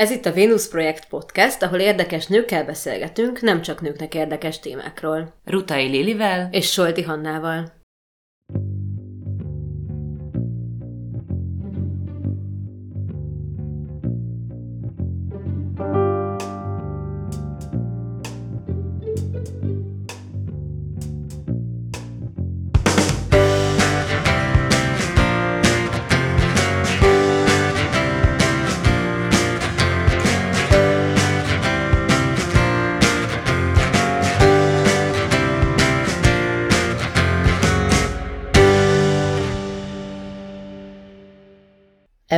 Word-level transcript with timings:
Ez 0.00 0.10
itt 0.10 0.26
a 0.26 0.32
Venus 0.32 0.68
Projekt 0.68 1.08
Podcast, 1.08 1.62
ahol 1.62 1.78
érdekes 1.78 2.26
nőkkel 2.26 2.64
beszélgetünk, 2.64 3.40
nem 3.40 3.62
csak 3.62 3.80
nőknek 3.80 4.14
érdekes 4.14 4.60
témákról. 4.60 5.34
Rutai 5.44 5.86
Lilivel 5.86 6.48
és 6.50 6.70
Solti 6.70 7.02
Hannával. 7.02 7.79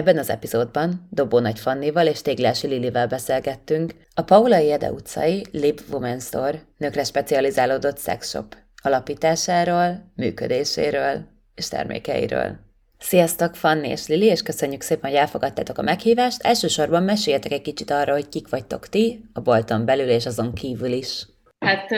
Ebben 0.03 0.19
az 0.19 0.31
epizódban 0.31 1.09
Dobó 1.11 1.39
Nagy 1.39 1.59
Fannival 1.59 2.07
és 2.07 2.23
Téglási 2.23 2.67
Lilivel 2.67 3.07
beszélgettünk 3.07 3.95
a 4.15 4.23
Paulai 4.23 4.73
Ede 4.73 4.91
utcai 4.91 5.47
Lib 5.53 5.81
Women 5.91 6.21
Store 6.21 6.63
nőkre 6.77 7.05
specializálódott 7.05 7.99
szexshop 7.99 8.57
alapításáról, 8.83 10.13
működéséről 10.17 11.25
és 11.55 11.69
termékeiről. 11.69 12.57
Sziasztok, 12.99 13.55
Fanni 13.55 13.89
és 13.89 14.07
Lili, 14.07 14.27
és 14.27 14.43
köszönjük 14.43 14.81
szépen, 14.83 15.11
hogy 15.11 15.19
elfogadtátok 15.19 15.79
a 15.79 15.83
meghívást. 15.83 16.43
Elsősorban 16.43 17.03
meséljetek 17.03 17.53
egy 17.53 17.63
kicsit 17.63 17.91
arról, 17.91 18.15
hogy 18.15 18.29
kik 18.29 18.49
vagytok 18.49 18.89
ti, 18.89 19.25
a 19.33 19.41
bolton 19.41 19.85
belül 19.85 20.09
és 20.09 20.27
azon 20.27 20.55
kívül 20.55 20.93
is. 20.93 21.27
Hát 21.59 21.91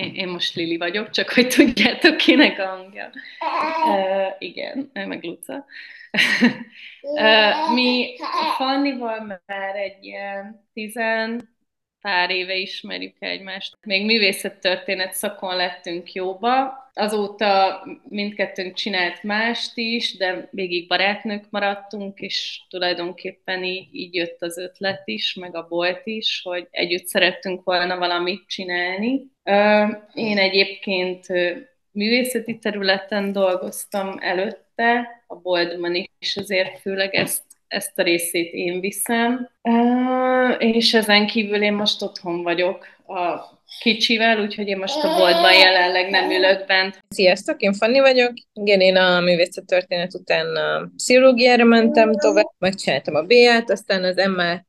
én, 0.00 0.14
én 0.14 0.28
most 0.28 0.54
Lili 0.54 0.76
vagyok, 0.76 1.10
csak 1.10 1.30
hogy 1.30 1.48
tudjátok, 1.48 2.16
kinek 2.16 2.58
a 2.58 2.66
hangja. 2.66 3.10
Uh, 3.86 4.34
igen, 4.38 4.90
meg 4.92 5.24
Luca. 5.24 5.64
Mi 7.74 8.16
Fannival 8.56 9.40
már 9.46 9.76
egy 9.76 10.04
ilyen 10.04 10.68
tizen 10.72 11.48
pár 12.00 12.30
éve 12.30 12.54
ismerjük 12.54 13.16
egymást. 13.18 13.76
Még 13.86 14.04
művészettörténet 14.04 15.12
szakon 15.12 15.56
lettünk 15.56 16.12
jóba. 16.12 16.88
Azóta 16.94 17.82
mindkettőnk 18.08 18.74
csinált 18.74 19.22
mást 19.22 19.76
is, 19.76 20.16
de 20.16 20.48
végig 20.50 20.88
barátnők 20.88 21.44
maradtunk, 21.50 22.20
és 22.20 22.60
tulajdonképpen 22.68 23.64
így, 23.64 23.94
így 23.94 24.14
jött 24.14 24.42
az 24.42 24.58
ötlet 24.58 25.02
is, 25.04 25.34
meg 25.34 25.56
a 25.56 25.66
bolt 25.68 26.02
is, 26.04 26.40
hogy 26.44 26.68
együtt 26.70 27.06
szerettünk 27.06 27.64
volna 27.64 27.98
valamit 27.98 28.46
csinálni. 28.46 29.22
Én 30.14 30.38
egyébként 30.38 31.26
művészeti 31.92 32.58
területen 32.58 33.32
dolgoztam 33.32 34.16
előtte, 34.20 35.08
a 35.26 35.34
boltban 35.34 35.94
is 36.18 36.36
azért 36.36 36.80
főleg 36.80 37.14
ezt, 37.14 37.42
ezt 37.68 37.98
a 37.98 38.02
részét 38.02 38.52
én 38.52 38.80
viszem. 38.80 39.50
És 40.58 40.94
ezen 40.94 41.26
kívül 41.26 41.62
én 41.62 41.72
most 41.72 42.02
otthon 42.02 42.42
vagyok 42.42 42.86
a 43.06 43.58
kicsivel, 43.80 44.40
úgyhogy 44.40 44.68
én 44.68 44.78
most 44.78 45.04
a 45.04 45.16
boltban 45.16 45.52
jelenleg 45.52 46.10
nem 46.10 46.30
ülök 46.30 46.66
bent. 46.66 46.98
Sziasztok, 47.08 47.60
én 47.60 47.72
Fanni 47.72 48.00
vagyok. 48.00 48.32
Igen, 48.52 48.80
én 48.80 48.96
a 48.96 49.20
művészettörténet 49.20 50.14
után 50.14 50.56
a 50.56 50.90
pszichológiára 50.96 51.64
mentem 51.64 52.12
tovább, 52.12 52.50
megcsináltam 52.58 53.14
a 53.14 53.22
B-ját, 53.22 53.70
aztán 53.70 54.04
az 54.04 54.16
M-et 54.16 54.66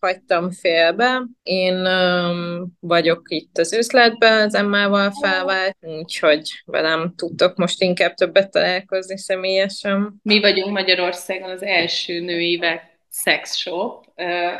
hagytam 0.00 0.50
félbe. 0.50 1.22
Én 1.42 1.86
um, 1.86 2.72
vagyok 2.80 3.22
itt 3.24 3.58
az 3.58 3.72
üzletben, 3.72 4.42
az 4.46 4.54
Emmával 4.54 5.12
felvált, 5.20 5.76
úgyhogy 5.80 6.42
velem 6.64 7.14
tudtok 7.16 7.56
most 7.56 7.82
inkább 7.82 8.14
többet 8.14 8.50
találkozni 8.50 9.18
személyesen. 9.18 10.20
Mi 10.22 10.40
vagyunk 10.40 10.72
Magyarországon 10.72 11.50
az 11.50 11.62
első 11.62 12.20
női 12.20 12.58
sex 13.12 13.56
shop. 13.56 14.04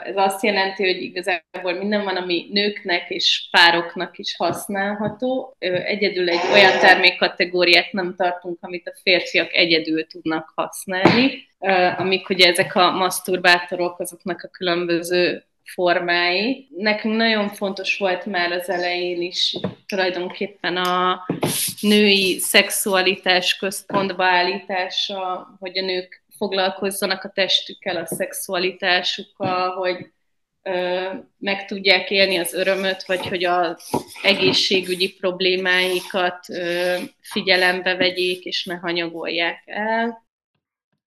Ez 0.04 0.16
azt 0.16 0.42
jelenti, 0.42 0.84
hogy 0.84 1.02
igazából 1.02 1.72
minden 1.72 2.04
van, 2.04 2.16
ami 2.16 2.48
nőknek 2.52 3.10
és 3.10 3.48
pároknak 3.50 4.18
is 4.18 4.36
használható. 4.36 5.56
Egyedül 5.58 6.28
egy 6.30 6.52
olyan 6.52 6.78
termékkategóriát 6.78 7.92
nem 7.92 8.14
tartunk, 8.16 8.58
amit 8.60 8.88
a 8.88 8.98
férfiak 9.02 9.52
egyedül 9.52 10.06
tudnak 10.06 10.52
használni, 10.54 11.48
amik 11.96 12.28
ugye 12.28 12.48
ezek 12.48 12.74
a 12.74 12.90
maszturbátorok, 12.90 14.00
azoknak 14.00 14.42
a 14.42 14.48
különböző 14.48 15.44
formái. 15.64 16.68
Nekünk 16.76 17.16
nagyon 17.16 17.48
fontos 17.48 17.98
volt 17.98 18.26
már 18.26 18.52
az 18.52 18.68
elején 18.68 19.22
is 19.22 19.56
tulajdonképpen 19.86 20.76
a 20.76 21.26
női 21.80 22.38
szexualitás 22.38 23.56
központba 23.56 24.24
állítása, 24.24 25.48
hogy 25.58 25.78
a 25.78 25.84
nők 25.84 26.19
foglalkozzanak 26.40 27.24
a 27.24 27.30
testükkel, 27.30 27.96
a 27.96 28.06
szexualitásukkal, 28.06 29.70
hogy 29.70 30.12
ö, 30.62 31.08
meg 31.38 31.64
tudják 31.64 32.10
élni 32.10 32.36
az 32.36 32.54
örömöt, 32.54 33.04
vagy 33.04 33.26
hogy 33.26 33.44
az 33.44 33.90
egészségügyi 34.22 35.12
problémáikat 35.12 36.48
ö, 36.48 36.96
figyelembe 37.20 37.96
vegyék, 37.96 38.44
és 38.44 38.64
ne 38.64 38.74
hanyagolják 38.74 39.62
el. 39.66 40.26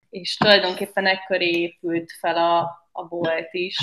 És 0.10 0.38
tulajdonképpen 0.38 1.06
ekkor 1.06 1.42
épült 1.42 2.12
fel 2.20 2.36
a, 2.36 2.60
a 2.92 3.04
bolt 3.08 3.50
is. 3.54 3.78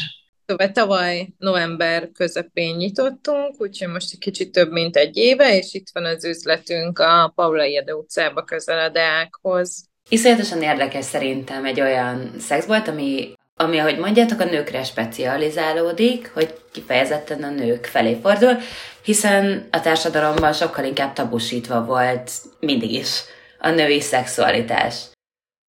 Szóval 0.46 0.70
tavaly 0.70 1.28
november 1.38 2.10
közepén 2.12 2.76
nyitottunk, 2.76 3.60
úgyhogy 3.60 3.88
most 3.88 4.12
egy 4.12 4.18
kicsit 4.18 4.52
több, 4.52 4.70
mint 4.70 4.96
egy 4.96 5.16
éve, 5.16 5.56
és 5.56 5.74
itt 5.74 5.88
van 5.92 6.04
az 6.04 6.24
üzletünk 6.24 6.98
a 6.98 7.32
Paula 7.34 7.64
Jede 7.64 7.94
utcába 7.94 8.44
közel 8.44 8.78
a 8.78 8.88
Deákhoz. 8.88 9.89
Iszonyatosan 10.12 10.62
érdekes 10.62 11.04
szerintem 11.04 11.64
egy 11.64 11.80
olyan 11.80 12.30
szexbolt, 12.38 12.88
ami, 12.88 13.32
ami, 13.56 13.78
ahogy 13.78 13.98
mondjátok, 13.98 14.40
a 14.40 14.44
nőkre 14.44 14.84
specializálódik, 14.84 16.30
hogy 16.34 16.54
kifejezetten 16.72 17.42
a 17.42 17.50
nők 17.50 17.84
felé 17.84 18.18
fordul, 18.22 18.56
hiszen 19.02 19.68
a 19.70 19.80
társadalomban 19.80 20.52
sokkal 20.52 20.84
inkább 20.84 21.12
tabusítva 21.12 21.84
volt 21.84 22.30
mindig 22.60 22.92
is 22.92 23.20
a 23.58 23.70
női 23.70 24.00
szexualitás. 24.00 24.94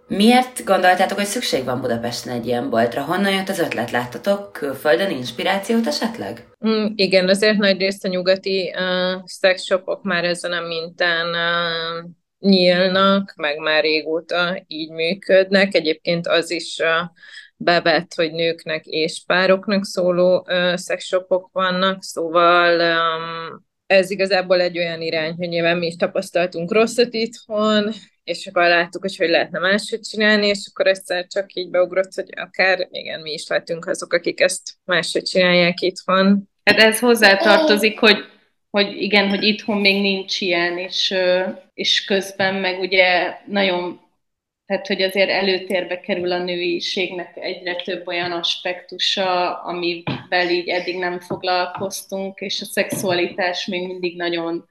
Miért 0.08 0.64
gondoltátok, 0.66 1.18
hogy 1.18 1.26
szükség 1.26 1.64
van 1.64 1.82
Budapesten 1.82 2.34
egy 2.34 2.48
ilyen 2.48 2.70
boltra? 2.70 3.04
Honnan 3.04 3.32
jött 3.32 3.50
az 3.50 3.60
ötlet? 3.60 3.92
Láttatok 3.92 4.54
külföldön 4.54 5.10
inspirációt 5.10 5.88
esetleg? 5.88 6.48
Mm, 6.68 6.86
igen, 6.96 7.30
azért 7.30 7.58
nagy 7.58 7.80
részt 7.80 8.06
a 8.06 8.08
nyugati 8.08 8.74
uh, 8.76 9.22
szexshopok 9.26 10.04
már 10.04 10.24
ezen 10.24 10.52
a 10.52 10.68
mintán 10.68 11.28
uh, 11.28 12.10
nyílnak, 12.42 13.34
meg 13.36 13.58
már 13.58 13.84
régóta 13.84 14.64
így 14.68 14.90
működnek. 14.90 15.74
Egyébként 15.76 16.28
az 16.28 16.52
is 16.52 16.82
bevett, 17.58 18.14
hogy 18.14 18.32
nőknek 18.32 18.86
és 18.86 19.24
pároknak 19.28 19.86
szóló 19.86 20.48
szexshopok 20.74 21.50
vannak, 21.52 22.04
szóval 22.04 22.82
ez 23.86 24.10
igazából 24.10 24.62
egy 24.62 24.78
olyan 24.78 25.02
irány, 25.02 25.34
hogy 25.34 25.48
nyilván 25.48 25.78
mi 25.78 25.86
is 25.86 25.96
tapasztaltunk 25.96 26.72
rosszat 26.72 27.14
itthon, 27.14 27.92
és 28.24 28.48
akkor 28.48 28.64
láttuk, 28.64 29.02
hogy 29.02 29.16
hogy 29.16 29.30
lehetne 29.30 29.60
máshogy 29.60 30.00
csinálni, 30.00 30.48
és 30.48 30.70
akkor 30.70 30.88
egyszer 30.88 31.28
csak 31.28 31.54
így 31.54 31.70
beugrott, 31.70 32.14
hogy 32.14 32.30
akár 32.36 32.88
igen, 32.92 33.22
mi 33.22 33.32
is 33.32 33.48
lehetünk 33.48 33.88
azok, 33.88 34.14
akik 34.14 34.40
ezt 34.40 34.62
máshogy 34.84 35.24
csinálják 35.24 35.82
itthon. 35.82 36.50
Hát 36.64 36.78
ez 36.80 37.00
hozzátartozik, 37.00 38.00
hogy, 38.00 38.18
hogy 38.72 39.02
igen, 39.02 39.30
hogy 39.30 39.44
itthon 39.44 39.78
még 39.78 40.02
nincs 40.02 40.42
ilyen, 40.42 40.78
és, 40.78 41.16
és 41.74 42.06
közben 42.06 42.56
meg 42.56 42.80
ugye 42.80 43.38
nagyon, 43.46 44.02
tehát 44.66 44.88
hogy 44.88 45.02
azért 45.02 45.30
előtérbe 45.30 46.00
kerül 46.00 46.32
a 46.32 46.44
nőiségnek 46.44 47.38
egyre 47.38 47.76
több 47.76 48.08
olyan 48.08 48.32
aspektusa, 48.32 49.54
amivel 49.62 50.50
így 50.50 50.68
eddig 50.68 50.98
nem 50.98 51.20
foglalkoztunk, 51.20 52.40
és 52.40 52.62
a 52.62 52.66
szexualitás 52.66 53.66
még 53.66 53.88
mindig 53.88 54.16
nagyon 54.16 54.70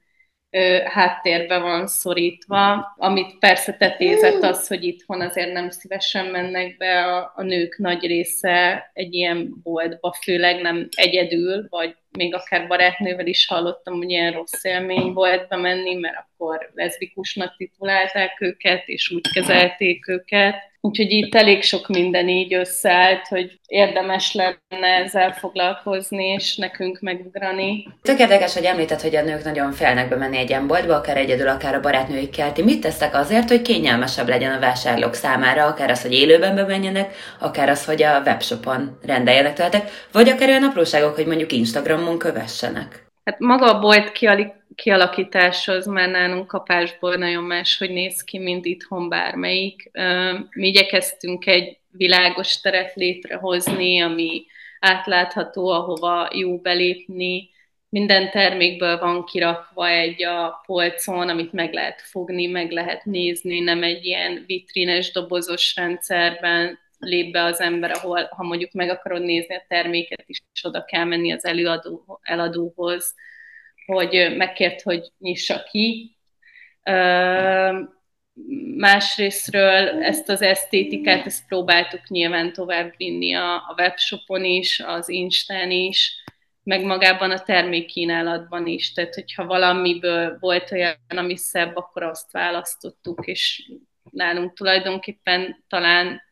háttérbe 0.84 1.58
van 1.58 1.86
szorítva, 1.86 2.94
amit 2.96 3.38
persze 3.38 3.76
tetézett 3.76 4.42
az, 4.42 4.66
hogy 4.66 4.84
itthon 4.84 5.20
azért 5.20 5.52
nem 5.52 5.70
szívesen 5.70 6.26
mennek 6.26 6.76
be 6.76 7.04
a, 7.04 7.32
a 7.36 7.42
nők 7.42 7.78
nagy 7.78 8.06
része 8.06 8.90
egy 8.92 9.14
ilyen 9.14 9.60
boltba, 9.62 10.12
főleg 10.22 10.60
nem 10.60 10.88
egyedül, 10.96 11.66
vagy 11.68 11.96
még 12.16 12.34
akár 12.34 12.66
barátnővel 12.66 13.26
is 13.26 13.46
hallottam, 13.46 13.96
hogy 13.96 14.10
ilyen 14.10 14.32
rossz 14.32 14.64
élmény 14.64 15.12
volt 15.12 15.48
bemenni, 15.48 15.94
mert 15.94 16.16
akkor 16.16 16.70
leszbikusnak 16.74 17.56
titulálták 17.56 18.40
őket, 18.40 18.88
és 18.88 19.10
úgy 19.10 19.32
kezelték 19.32 20.08
őket. 20.08 20.68
Úgyhogy 20.82 21.10
itt 21.10 21.34
elég 21.34 21.62
sok 21.62 21.88
minden 21.88 22.28
így 22.28 22.54
összeállt, 22.54 23.26
hogy 23.26 23.60
érdemes 23.66 24.32
lenne 24.34 24.86
ezzel 24.86 25.32
foglalkozni, 25.32 26.26
és 26.26 26.56
nekünk 26.56 27.00
megugrani. 27.00 27.86
Tök 28.02 28.18
érdekes, 28.18 28.54
hogy 28.54 28.64
említed, 28.64 29.00
hogy 29.00 29.16
a 29.16 29.22
nők 29.22 29.44
nagyon 29.44 29.72
félnek 29.72 30.08
bemenni 30.08 30.36
egy 30.36 30.48
ilyen 30.48 30.66
boltba, 30.66 30.94
akár 30.94 31.16
egyedül, 31.16 31.48
akár 31.48 31.74
a 31.74 31.80
barátnőikkel. 31.80 32.52
Ti 32.52 32.62
mit 32.62 32.80
tesztek 32.80 33.14
azért, 33.14 33.48
hogy 33.48 33.62
kényelmesebb 33.62 34.28
legyen 34.28 34.52
a 34.52 34.60
vásárlók 34.60 35.14
számára, 35.14 35.66
akár 35.66 35.90
az, 35.90 36.02
hogy 36.02 36.12
élőben 36.12 36.54
bemenjenek, 36.54 37.14
akár 37.38 37.68
az, 37.68 37.84
hogy 37.84 38.02
a 38.02 38.22
webshopon 38.24 38.98
rendeljenek 39.02 39.54
tőletek, 39.54 39.90
vagy 40.12 40.28
akár 40.28 40.48
olyan 40.48 40.64
apróságok, 40.64 41.14
hogy 41.14 41.26
mondjuk 41.26 41.52
Instagramon 42.00 42.18
kövessenek? 42.18 43.06
Hát 43.24 43.38
maga 43.38 43.74
a 43.74 43.78
bolt 43.78 44.12
kialakítás 44.74 45.68
az 45.68 45.86
már 45.86 46.08
nálunk 46.08 46.46
kapásból 46.46 47.14
nagyon 47.14 47.44
más, 47.44 47.78
hogy 47.78 47.90
néz 47.90 48.24
ki, 48.24 48.38
mint 48.38 48.64
itthon 48.64 49.08
bármelyik. 49.08 49.90
Mi 50.50 50.66
igyekeztünk 50.66 51.46
egy 51.46 51.78
világos 51.90 52.60
teret 52.60 52.94
létrehozni, 52.94 54.00
ami 54.00 54.46
átlátható, 54.80 55.68
ahova 55.68 56.28
jó 56.32 56.58
belépni. 56.58 57.48
Minden 57.88 58.30
termékből 58.30 58.98
van 58.98 59.24
kirakva 59.24 59.88
egy 59.88 60.24
a 60.24 60.62
polcon, 60.66 61.28
amit 61.28 61.52
meg 61.52 61.72
lehet 61.72 62.00
fogni, 62.00 62.46
meg 62.46 62.70
lehet 62.70 63.04
nézni, 63.04 63.60
nem 63.60 63.82
egy 63.82 64.04
ilyen 64.04 64.44
vitrines, 64.46 65.12
dobozos 65.12 65.74
rendszerben 65.76 66.78
lép 67.00 67.32
be 67.32 67.42
az 67.42 67.60
ember, 67.60 67.90
ahol, 67.90 68.28
ha 68.30 68.42
mondjuk 68.42 68.72
meg 68.72 68.90
akarod 68.90 69.22
nézni 69.22 69.54
a 69.54 69.64
terméket 69.68 70.24
is, 70.26 70.42
és 70.52 70.64
oda 70.64 70.84
kell 70.84 71.04
menni 71.04 71.32
az 71.32 71.44
előadó, 71.44 72.20
eladóhoz, 72.22 73.14
hogy 73.86 74.34
megkért, 74.36 74.82
hogy 74.82 75.08
nyissa 75.18 75.62
ki. 75.70 76.16
Másrésztről 78.76 80.02
ezt 80.02 80.28
az 80.28 80.42
esztétikát, 80.42 81.26
ezt 81.26 81.46
próbáltuk 81.46 82.08
nyilván 82.08 82.52
tovább 82.52 82.94
vinni 82.96 83.34
a, 83.34 83.54
a 83.54 83.74
webshopon 83.76 84.44
is, 84.44 84.80
az 84.80 85.08
Instán 85.08 85.70
is, 85.70 86.22
meg 86.62 86.84
magában 86.84 87.30
a 87.30 87.42
termékkínálatban 87.42 88.66
is. 88.66 88.92
Tehát, 88.92 89.14
hogyha 89.14 89.46
valamiből 89.46 90.36
volt 90.40 90.72
olyan, 90.72 90.96
ami 91.08 91.36
szebb, 91.36 91.76
akkor 91.76 92.02
azt 92.02 92.32
választottuk, 92.32 93.26
és 93.26 93.70
nálunk 94.10 94.54
tulajdonképpen 94.54 95.64
talán 95.68 96.22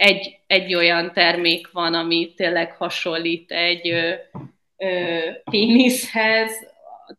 egy, 0.00 0.40
egy 0.46 0.74
olyan 0.74 1.12
termék 1.12 1.70
van, 1.70 1.94
ami 1.94 2.34
tényleg 2.34 2.72
hasonlít 2.72 3.52
egy 3.52 3.88
ö, 3.88 4.14
ö, 4.76 5.18
péniszhez, 5.50 6.52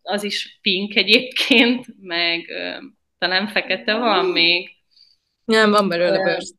az 0.01 0.24
is 0.24 0.60
pink 0.62 0.95
egyébként, 0.95 1.86
meg 2.01 2.50
ö, 2.50 2.78
talán 3.18 3.48
fekete 3.48 3.98
van 3.98 4.25
még. 4.25 4.69
Nem, 5.45 5.72
van 5.72 5.89
belőle 5.89 6.24
bőrsz. 6.24 6.54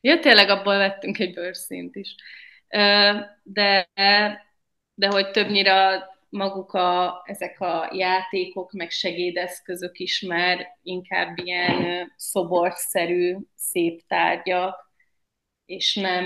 Ja, 0.00 0.18
tényleg 0.18 0.48
abból 0.48 0.78
vettünk 0.78 1.18
egy 1.18 1.34
bőrszint 1.34 1.96
is. 1.96 2.14
De, 3.42 3.88
de 4.94 5.06
hogy 5.06 5.30
többnyire 5.30 6.08
maguk 6.28 6.72
a, 6.72 7.22
ezek 7.26 7.60
a 7.60 7.90
játékok, 7.92 8.72
meg 8.72 8.90
segédeszközök 8.90 9.98
is 9.98 10.20
már 10.20 10.66
inkább 10.82 11.38
ilyen 11.38 12.12
szoborszerű, 12.16 13.36
szép 13.56 14.06
tárgyak, 14.06 14.83
és 15.66 15.94
nem, 15.94 16.24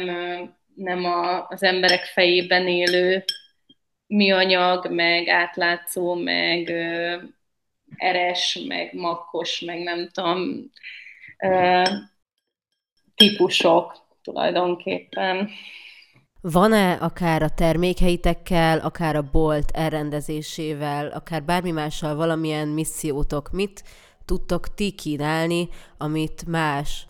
nem 0.74 1.04
a, 1.04 1.46
az 1.46 1.62
emberek 1.62 2.04
fejében 2.04 2.68
élő 2.68 3.24
műanyag, 4.06 4.90
meg 4.90 5.28
átlátszó, 5.28 6.14
meg 6.14 6.68
ö, 6.68 7.16
eres, 7.96 8.58
meg 8.68 8.94
makkos, 8.94 9.60
meg 9.60 9.82
nem 9.82 10.08
tudom, 10.08 10.70
ö, 11.38 11.82
típusok 13.14 14.06
tulajdonképpen. 14.22 15.50
Van-e 16.40 16.92
akár 16.92 17.42
a 17.42 17.48
termékheitekkel, 17.48 18.78
akár 18.78 19.16
a 19.16 19.30
bolt 19.30 19.70
elrendezésével, 19.70 21.08
akár 21.08 21.42
bármi 21.44 21.70
mással 21.70 22.14
valamilyen 22.14 22.68
missziótok? 22.68 23.50
Mit 23.50 23.82
tudtok 24.24 24.74
ti 24.74 24.90
kínálni, 24.90 25.68
amit 25.96 26.46
más 26.46 27.06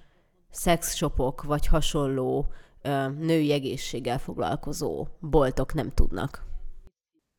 szexshopok 0.51 1.43
vagy 1.43 1.67
hasonló 1.67 2.47
ö, 2.83 3.09
női 3.19 3.53
egészséggel 3.53 4.19
foglalkozó 4.19 5.07
boltok 5.21 5.75
nem 5.75 5.91
tudnak? 5.95 6.43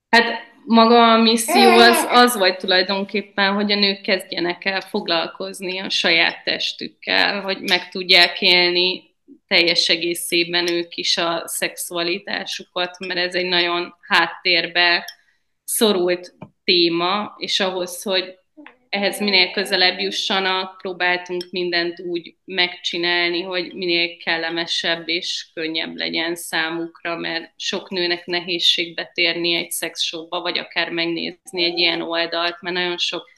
Hát 0.09 0.47
maga 0.65 1.13
a 1.13 1.17
misszió 1.17 1.69
az, 1.69 2.07
az 2.09 2.37
vagy 2.37 2.57
tulajdonképpen, 2.57 3.53
hogy 3.53 3.71
a 3.71 3.75
nők 3.75 4.01
kezdjenek 4.01 4.65
el 4.65 4.81
foglalkozni 4.81 5.79
a 5.79 5.89
saját 5.89 6.43
testükkel, 6.43 7.41
hogy 7.41 7.59
meg 7.61 7.89
tudják 7.89 8.41
élni 8.41 9.09
teljes 9.47 9.87
egészében 9.87 10.71
ők 10.71 10.95
is 10.95 11.17
a 11.17 11.43
szexualitásukat, 11.45 12.99
mert 12.99 13.19
ez 13.19 13.35
egy 13.35 13.45
nagyon 13.45 13.95
háttérbe 14.01 15.11
szorult 15.63 16.33
téma, 16.63 17.35
és 17.37 17.59
ahhoz, 17.59 18.01
hogy 18.01 18.38
ehhez 18.89 19.19
minél 19.19 19.51
közelebb 19.51 19.99
jussanak, 19.99 20.77
próbáltunk 20.77 21.43
mindent 21.49 21.99
úgy 21.99 22.35
megcsinálni, 22.45 23.41
hogy 23.41 23.73
minél 23.73 24.17
kellemesebb 24.17 25.07
és 25.07 25.49
könnyebb 25.53 25.95
legyen 25.95 26.35
számukra, 26.35 27.15
mert 27.15 27.53
sok 27.55 27.89
nőnek 27.89 28.25
nehézség 28.25 28.93
betérni 28.93 29.53
egy 29.53 29.71
szexshopba, 29.71 30.41
vagy 30.41 30.57
akár 30.57 30.89
megnézni 30.89 31.63
egy 31.63 31.77
ilyen 31.77 32.01
oldalt, 32.01 32.61
mert 32.61 32.75
nagyon 32.75 32.97
sok 32.97 33.29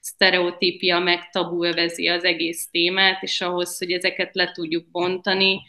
sztereotípia 0.00 0.98
meg 0.98 1.30
tabulvezi 1.30 2.08
az 2.08 2.24
egész 2.24 2.68
témát, 2.70 3.22
és 3.22 3.40
ahhoz, 3.40 3.78
hogy 3.78 3.92
ezeket 3.92 4.34
le 4.34 4.52
tudjuk 4.52 4.90
bontani, 4.90 5.60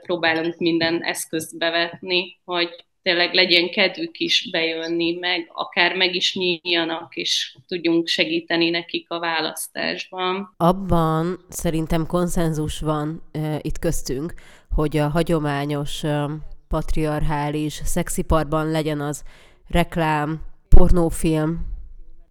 próbálunk 0.00 0.56
minden 0.56 1.02
eszközt 1.02 1.58
bevetni, 1.58 2.38
hogy 2.44 2.84
tényleg 3.08 3.34
legyen 3.34 3.70
kedvük 3.70 4.18
is 4.18 4.48
bejönni, 4.50 5.12
meg 5.12 5.50
akár 5.52 5.96
meg 5.96 6.14
is 6.14 6.34
nyíljanak, 6.34 7.16
és 7.16 7.56
tudjunk 7.66 8.06
segíteni 8.06 8.70
nekik 8.70 9.10
a 9.10 9.18
választásban. 9.18 10.54
Abban 10.56 11.38
szerintem 11.48 12.06
konszenzus 12.06 12.80
van 12.80 13.22
e, 13.32 13.58
itt 13.62 13.78
köztünk, 13.78 14.34
hogy 14.70 14.96
a 14.96 15.08
hagyományos 15.08 16.04
e, 16.04 16.28
patriarchális 16.68 17.80
szexiparban 17.84 18.70
legyen 18.70 19.00
az 19.00 19.22
reklám, 19.68 20.40
pornófilm, 20.68 21.66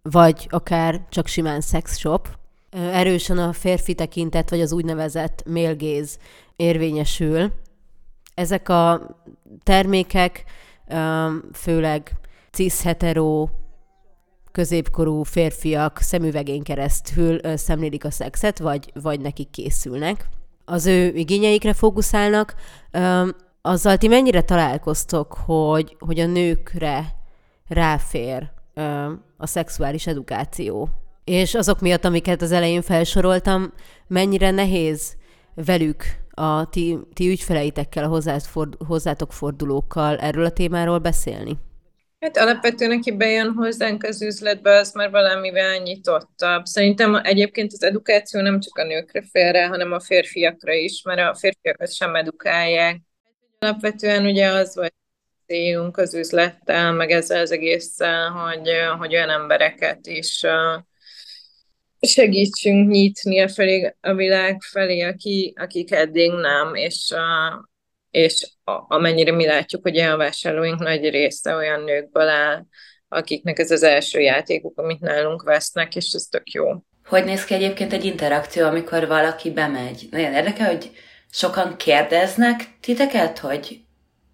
vagy 0.02 0.46
akár 0.48 1.06
csak 1.10 1.26
simán 1.26 1.60
shop. 1.84 2.28
Erősen 2.70 3.38
a 3.38 3.52
férfi 3.52 3.94
tekintet, 3.94 4.50
vagy 4.50 4.60
az 4.60 4.72
úgynevezett 4.72 5.42
mélgéz 5.46 6.18
érvényesül. 6.56 7.52
Ezek 8.34 8.68
a 8.68 9.16
termékek 9.62 10.44
főleg 11.52 12.12
cis-hetero 12.50 13.48
középkorú 14.52 15.22
férfiak 15.22 15.98
szemüvegén 15.98 16.62
keresztül 16.62 17.56
szemlélik 17.56 18.04
a 18.04 18.10
szexet, 18.10 18.58
vagy, 18.58 18.92
vagy 19.02 19.20
nekik 19.20 19.50
készülnek. 19.50 20.28
Az 20.64 20.86
ő 20.86 21.06
igényeikre 21.14 21.72
fókuszálnak. 21.72 22.54
Azzal 23.62 23.96
ti 23.96 24.08
mennyire 24.08 24.42
találkoztok, 24.42 25.38
hogy, 25.44 25.96
hogy 25.98 26.20
a 26.20 26.26
nőkre 26.26 27.14
ráfér 27.68 28.50
a 29.36 29.46
szexuális 29.46 30.06
edukáció? 30.06 30.88
És 31.24 31.54
azok 31.54 31.80
miatt, 31.80 32.04
amiket 32.04 32.42
az 32.42 32.52
elején 32.52 32.82
felsoroltam, 32.82 33.72
mennyire 34.06 34.50
nehéz 34.50 35.16
velük 35.54 36.04
a 36.38 36.68
ti, 36.70 36.98
ti 37.14 37.28
ügyfeleitekkel, 37.28 38.04
a 38.04 38.20
hozzátok 38.86 39.32
fordulókkal 39.32 40.16
erről 40.16 40.44
a 40.44 40.50
témáról 40.50 40.98
beszélni? 40.98 41.58
Hát 42.20 42.36
alapvetően, 42.36 42.90
aki 42.90 43.12
bejön 43.16 43.52
hozzánk 43.52 44.04
az 44.04 44.22
üzletbe, 44.22 44.76
az 44.76 44.92
már 44.92 45.10
valamivel 45.10 45.76
nyitottabb. 45.76 46.64
Szerintem 46.64 47.14
egyébként 47.14 47.72
az 47.72 47.82
edukáció 47.82 48.40
nem 48.40 48.60
csak 48.60 48.78
a 48.78 48.84
nőkre 48.84 49.22
félre, 49.30 49.66
hanem 49.66 49.92
a 49.92 50.00
férfiakra 50.00 50.72
is, 50.72 51.02
mert 51.02 51.20
a 51.20 51.34
férfiakat 51.34 51.94
sem 51.94 52.14
edukálják. 52.14 53.00
Alapvetően 53.58 54.24
ugye 54.24 54.48
az 54.48 54.74
vagy 54.74 54.92
célunk 55.46 55.96
az 55.96 56.14
üzlettel, 56.14 56.92
meg 56.92 57.10
ezzel 57.10 57.40
az 57.40 57.50
egésszel, 57.50 58.30
hogy, 58.30 58.70
hogy 58.98 59.14
olyan 59.14 59.30
embereket 59.30 60.06
is 60.06 60.44
segítsünk 62.00 62.90
nyitni 62.90 63.40
a, 63.40 63.48
felé, 63.48 63.94
a 64.00 64.14
világ 64.14 64.60
felé, 64.60 65.00
aki, 65.00 65.52
akik 65.56 65.92
eddig 65.92 66.30
nem, 66.30 66.74
és, 66.74 67.10
a, 67.10 67.68
és 68.10 68.50
a, 68.64 68.94
amennyire 68.94 69.32
mi 69.32 69.46
látjuk, 69.46 69.82
hogy 69.82 69.98
a 69.98 70.16
vásárlóink 70.16 70.78
nagy 70.78 71.08
része 71.08 71.54
olyan 71.54 71.80
nőkből 71.80 72.28
áll, 72.28 72.64
akiknek 73.08 73.58
ez 73.58 73.70
az 73.70 73.82
első 73.82 74.20
játékuk, 74.20 74.78
amit 74.78 75.00
nálunk 75.00 75.42
vesznek, 75.42 75.96
és 75.96 76.12
ez 76.12 76.22
tök 76.22 76.50
jó. 76.50 76.64
Hogy 77.04 77.24
néz 77.24 77.44
ki 77.44 77.54
egyébként 77.54 77.92
egy 77.92 78.04
interakció, 78.04 78.66
amikor 78.66 79.06
valaki 79.06 79.50
bemegy? 79.50 80.08
Nagyon 80.10 80.32
érdekel, 80.32 80.66
hogy 80.66 80.90
sokan 81.30 81.76
kérdeznek 81.76 82.76
titeket, 82.80 83.38
hogy 83.38 83.80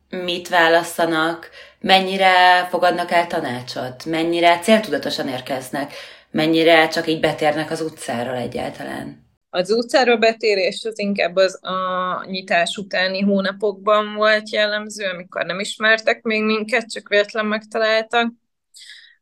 mit 0.09 0.49
választanak, 0.49 1.51
mennyire 1.81 2.67
fogadnak 2.71 3.11
el 3.11 3.27
tanácsot, 3.27 4.05
mennyire 4.05 4.59
céltudatosan 4.59 5.29
érkeznek, 5.29 5.93
mennyire 6.35 6.89
csak 6.89 7.09
így 7.09 7.21
betérnek 7.21 7.71
az 7.71 7.81
utcáról 7.81 8.37
egyáltalán. 8.37 9.23
Az 9.51 9.71
utcáról 9.71 10.17
betérés 10.17 10.85
az 10.85 10.99
inkább 10.99 11.37
az 11.37 11.65
a 11.65 12.25
nyitás 12.27 12.77
utáni 12.77 13.21
hónapokban 13.21 14.15
volt 14.15 14.51
jellemző, 14.51 15.05
amikor 15.05 15.45
nem 15.45 15.61
ismertek 15.61 16.23
még 16.23 16.43
minket, 16.43 16.91
csak 16.91 17.09
véletlen 17.09 17.47
megtaláltak. 17.47 18.33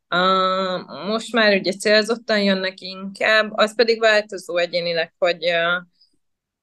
Uh, 0.09 1.07
most 1.07 1.33
már 1.33 1.57
ugye 1.57 1.71
célzottan 1.71 2.41
jönnek 2.41 2.79
inkább, 2.81 3.51
az 3.51 3.75
pedig 3.75 3.99
változó 3.99 4.57
egyénileg, 4.57 5.13
hogy, 5.17 5.45
uh, 5.45 5.83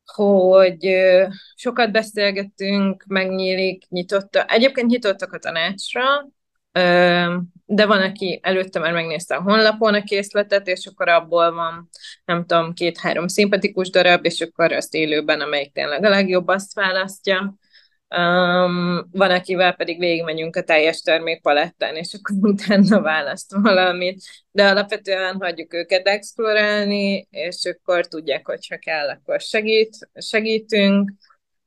hogy 0.05 0.87
uh, 0.87 1.29
sokat 1.55 1.93
beszélgettünk, 1.93 3.05
megnyílik, 3.09 3.89
nyitotta. 3.89 4.45
Egyébként 4.45 4.91
nyitottak 4.91 5.33
a 5.33 5.39
tanácsra, 5.39 6.03
de 6.73 7.87
van, 7.87 8.03
aki 8.03 8.41
előtte 8.43 8.79
már 8.79 8.93
megnézte 8.93 9.35
a 9.35 9.43
honlapon 9.43 9.95
a 9.95 10.03
készletet, 10.03 10.67
és 10.67 10.87
akkor 10.87 11.09
abból 11.09 11.53
van, 11.53 11.89
nem 12.25 12.47
tudom, 12.47 12.73
két-három 12.73 13.27
szimpatikus 13.27 13.91
darab, 13.91 14.25
és 14.25 14.41
akkor 14.41 14.73
azt 14.73 14.95
élőben, 14.95 15.41
amelyik 15.41 15.73
tényleg 15.73 16.05
a 16.05 16.09
legjobb, 16.09 16.49
azt 16.49 16.75
választja. 16.75 17.55
Um, 18.17 19.09
van, 19.13 19.31
akivel 19.31 19.75
pedig 19.75 19.99
végigmegyünk 19.99 20.57
a 20.57 20.63
teljes 20.63 21.01
termékpalettán, 21.01 21.97
és 21.97 22.15
akkor 22.15 22.37
utána 22.51 23.01
választ 23.01 23.53
valamit, 23.53 24.23
de 24.51 24.69
alapvetően 24.69 25.37
hagyjuk 25.41 25.75
őket 25.75 26.07
explorálni, 26.07 27.27
és 27.31 27.57
akkor 27.65 28.07
tudják, 28.07 28.47
hogy 28.47 28.67
ha 28.69 28.77
kell, 28.77 29.09
akkor 29.09 29.41
segít, 29.41 30.11
segítünk, 30.15 31.13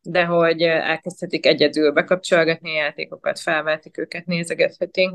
de 0.03 0.25
hogy 0.25 0.61
elkezdhetik 0.61 1.45
egyedül 1.45 1.91
bekapcsolgatni 1.91 2.69
a 2.69 2.73
játékokat, 2.73 3.39
felvetik 3.39 3.97
őket, 3.97 4.25
nézegethetik. 4.25 5.09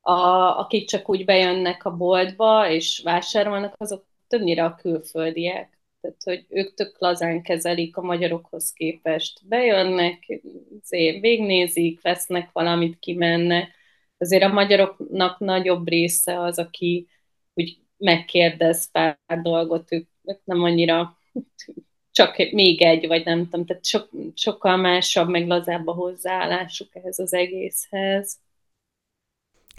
A, 0.00 0.10
akik 0.58 0.88
csak 0.88 1.08
úgy 1.08 1.24
bejönnek 1.24 1.84
a 1.84 1.96
boltba 1.96 2.68
és 2.68 3.00
vásárolnak, 3.04 3.74
azok 3.76 4.06
többnyire 4.28 4.64
a 4.64 4.74
külföldiek. 4.74 5.78
Tehát, 6.00 6.22
hogy 6.24 6.46
ők 6.48 6.74
tök 6.74 6.96
lazán 6.98 7.42
kezelik 7.42 7.96
a 7.96 8.02
magyarokhoz 8.02 8.72
képest. 8.72 9.48
Bejönnek, 9.48 10.40
végnézik, 11.20 12.02
vesznek 12.02 12.50
valamit, 12.52 12.98
kimennek. 12.98 13.74
Azért 14.18 14.42
a 14.42 14.52
magyaroknak 14.52 15.38
nagyobb 15.38 15.88
része 15.88 16.40
az, 16.40 16.58
aki 16.58 17.08
úgy 17.54 17.78
megkérdez 17.96 18.90
pár 18.90 19.18
dolgot, 19.42 19.92
ők 19.92 20.08
nem 20.44 20.62
annyira 20.62 21.18
csak 22.16 22.36
még 22.52 22.82
egy, 22.82 23.06
vagy 23.06 23.24
nem 23.24 23.44
tudom, 23.44 23.66
tehát 23.66 23.84
sok, 23.84 24.08
sokkal 24.34 24.76
másabb, 24.76 25.28
meg 25.28 25.46
lazább 25.46 25.86
a 25.86 25.92
hozzáállásuk 25.92 26.88
ehhez 26.96 27.18
az 27.18 27.32
egészhez. 27.34 28.38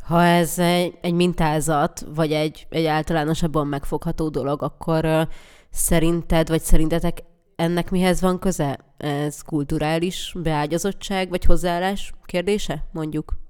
Ha 0.03 0.23
ez 0.23 0.59
egy, 0.59 0.93
egy 1.01 1.13
mintázat, 1.13 2.05
vagy 2.15 2.31
egy, 2.31 2.67
egy 2.69 2.85
általánosabban 2.85 3.67
megfogható 3.67 4.29
dolog, 4.29 4.61
akkor 4.61 5.05
uh, 5.05 5.21
szerinted, 5.69 6.47
vagy 6.47 6.61
szerintetek 6.61 7.23
ennek 7.55 7.89
mihez 7.89 8.21
van 8.21 8.39
köze? 8.39 8.79
Ez 8.97 9.41
kulturális 9.41 10.33
beágyazottság, 10.35 11.29
vagy 11.29 11.45
hozzáállás 11.45 12.13
kérdése, 12.25 12.83
mondjuk? 12.91 13.46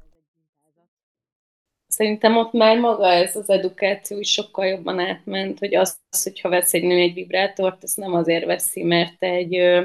Szerintem 1.88 2.38
ott 2.38 2.52
már 2.52 2.78
maga 2.80 3.08
ez 3.08 3.36
az 3.36 3.50
edukáció 3.50 4.20
is 4.20 4.32
sokkal 4.32 4.66
jobban 4.66 5.00
átment, 5.00 5.60
hogy 5.60 5.76
az, 5.76 6.00
hogyha 6.24 6.50
vesz 6.50 6.74
egy 6.74 6.84
nő 6.84 6.98
egy 7.00 7.14
vibrátort, 7.14 7.84
azt 7.84 7.98
nem 7.98 8.14
azért 8.14 8.46
veszi, 8.46 8.84
mert 8.84 9.24
egy 9.24 9.56
ö, 9.56 9.84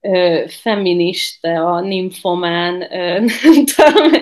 ö, 0.00 0.44
feminista, 0.48 1.72
a 1.74 1.80
nymphomán, 1.80 2.82
ö, 2.92 3.18
nem 3.42 3.64
tudom, 3.64 4.12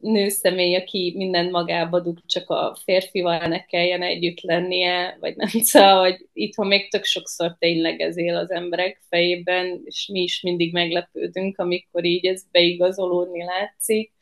nőszemély, 0.00 0.74
aki 0.76 1.14
mindent 1.16 1.50
magába 1.50 2.00
dug, 2.00 2.18
csak 2.26 2.50
a 2.50 2.76
férfival 2.84 3.46
ne 3.46 3.64
kelljen 3.64 4.02
együtt 4.02 4.40
lennie, 4.40 5.16
vagy 5.20 5.36
nem 5.36 5.48
szóval, 5.70 6.00
hogy 6.00 6.28
itthon 6.32 6.66
még 6.66 6.90
tök 6.90 7.04
sokszor 7.04 7.56
tényleg 7.58 8.00
ez 8.00 8.16
él 8.16 8.36
az 8.36 8.50
emberek 8.50 9.02
fejében, 9.08 9.82
és 9.84 10.08
mi 10.12 10.20
is 10.22 10.40
mindig 10.42 10.72
meglepődünk, 10.72 11.58
amikor 11.58 12.04
így 12.04 12.26
ez 12.26 12.42
beigazolódni 12.50 13.44
látszik 13.44 14.12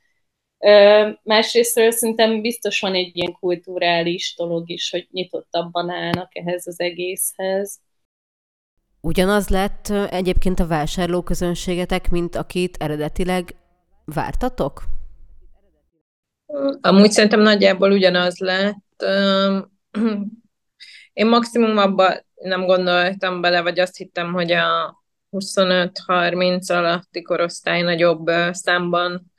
Másrésztről 1.22 1.90
szerintem 1.90 2.40
biztos 2.40 2.80
van 2.80 2.94
egy 2.94 3.16
ilyen 3.16 3.32
kulturális 3.32 4.34
dolog 4.36 4.70
is, 4.70 4.90
hogy 4.90 5.08
nyitottabban 5.10 5.90
állnak 5.90 6.36
ehhez 6.36 6.66
az 6.66 6.80
egészhez. 6.80 7.80
Ugyanaz 9.00 9.48
lett 9.48 9.88
egyébként 10.10 10.60
a 10.60 10.66
vásárlóközönségetek, 10.66 12.10
mint 12.10 12.36
akit 12.36 12.76
eredetileg 12.76 13.54
vártatok? 14.04 14.82
Amúgy 16.80 17.10
szerintem 17.10 17.40
nagyjából 17.40 17.92
ugyanaz 17.92 18.38
lett. 18.38 19.04
Én 21.12 21.26
maximum 21.26 21.76
abba 21.76 22.24
nem 22.34 22.66
gondoltam 22.66 23.40
bele, 23.40 23.62
vagy 23.62 23.80
azt 23.80 23.96
hittem, 23.96 24.32
hogy 24.32 24.52
a 24.52 25.02
25-30 25.30 26.72
alatti 26.72 27.22
korosztály 27.22 27.82
nagyobb 27.82 28.30
számban 28.50 29.32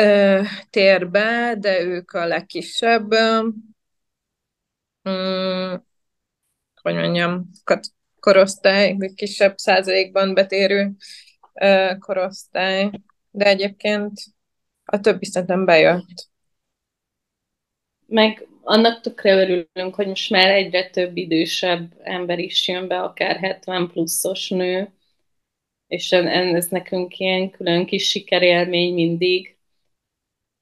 ö, 0.00 0.42
térbe, 0.70 1.54
de 1.58 1.80
ők 1.80 2.12
a 2.12 2.26
legkisebb, 2.26 3.14
mm, 5.08 5.74
hogy 6.82 6.94
mondjam, 6.94 7.50
korosztály, 8.20 8.96
kisebb 9.14 9.56
százalékban 9.56 10.34
betérő 10.34 10.96
ö, 11.54 11.92
korosztály, 11.98 12.90
de 13.30 13.44
egyébként 13.44 14.12
a 14.84 15.00
többi 15.00 15.24
szerintem 15.24 15.64
bejött. 15.64 16.28
Meg 18.06 18.48
annak 18.62 19.00
tökre 19.00 19.34
örülünk, 19.34 19.94
hogy 19.94 20.06
most 20.06 20.30
már 20.30 20.50
egyre 20.50 20.90
több 20.90 21.16
idősebb 21.16 21.92
ember 22.02 22.38
is 22.38 22.68
jön 22.68 22.88
be, 22.88 23.00
akár 23.00 23.36
70 23.36 23.88
pluszos 23.88 24.48
nő, 24.48 24.92
és 25.86 26.12
ez 26.12 26.66
nekünk 26.66 27.18
ilyen 27.18 27.50
külön 27.50 27.86
kis 27.86 28.08
sikerélmény 28.08 28.94
mindig, 28.94 29.59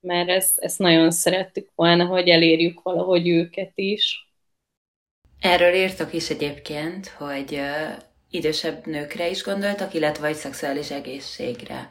mert 0.08 0.28
ezt, 0.28 0.58
ezt 0.58 0.78
nagyon 0.78 1.10
szerettük 1.10 1.68
volna, 1.74 2.04
hogy 2.04 2.28
elérjük 2.28 2.82
valahogy 2.82 3.28
őket 3.28 3.72
is. 3.74 4.26
Erről 5.40 5.74
írtak 5.74 6.12
is 6.12 6.30
egyébként, 6.30 7.06
hogy 7.08 7.60
idősebb 8.30 8.86
nőkre 8.86 9.28
is 9.28 9.42
gondoltak, 9.42 9.94
illetve 9.94 10.26
vagy 10.26 10.36
szexuális 10.36 10.90
egészségre. 10.90 11.88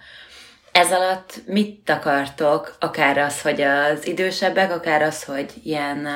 Ez 0.71 0.91
alatt 0.91 1.41
mit 1.45 1.89
akartok? 1.89 2.77
Akár 2.79 3.17
az, 3.17 3.41
hogy 3.41 3.61
az 3.61 4.07
idősebbek, 4.07 4.71
akár 4.71 5.01
az, 5.01 5.23
hogy 5.23 5.53
ilyen, 5.63 6.07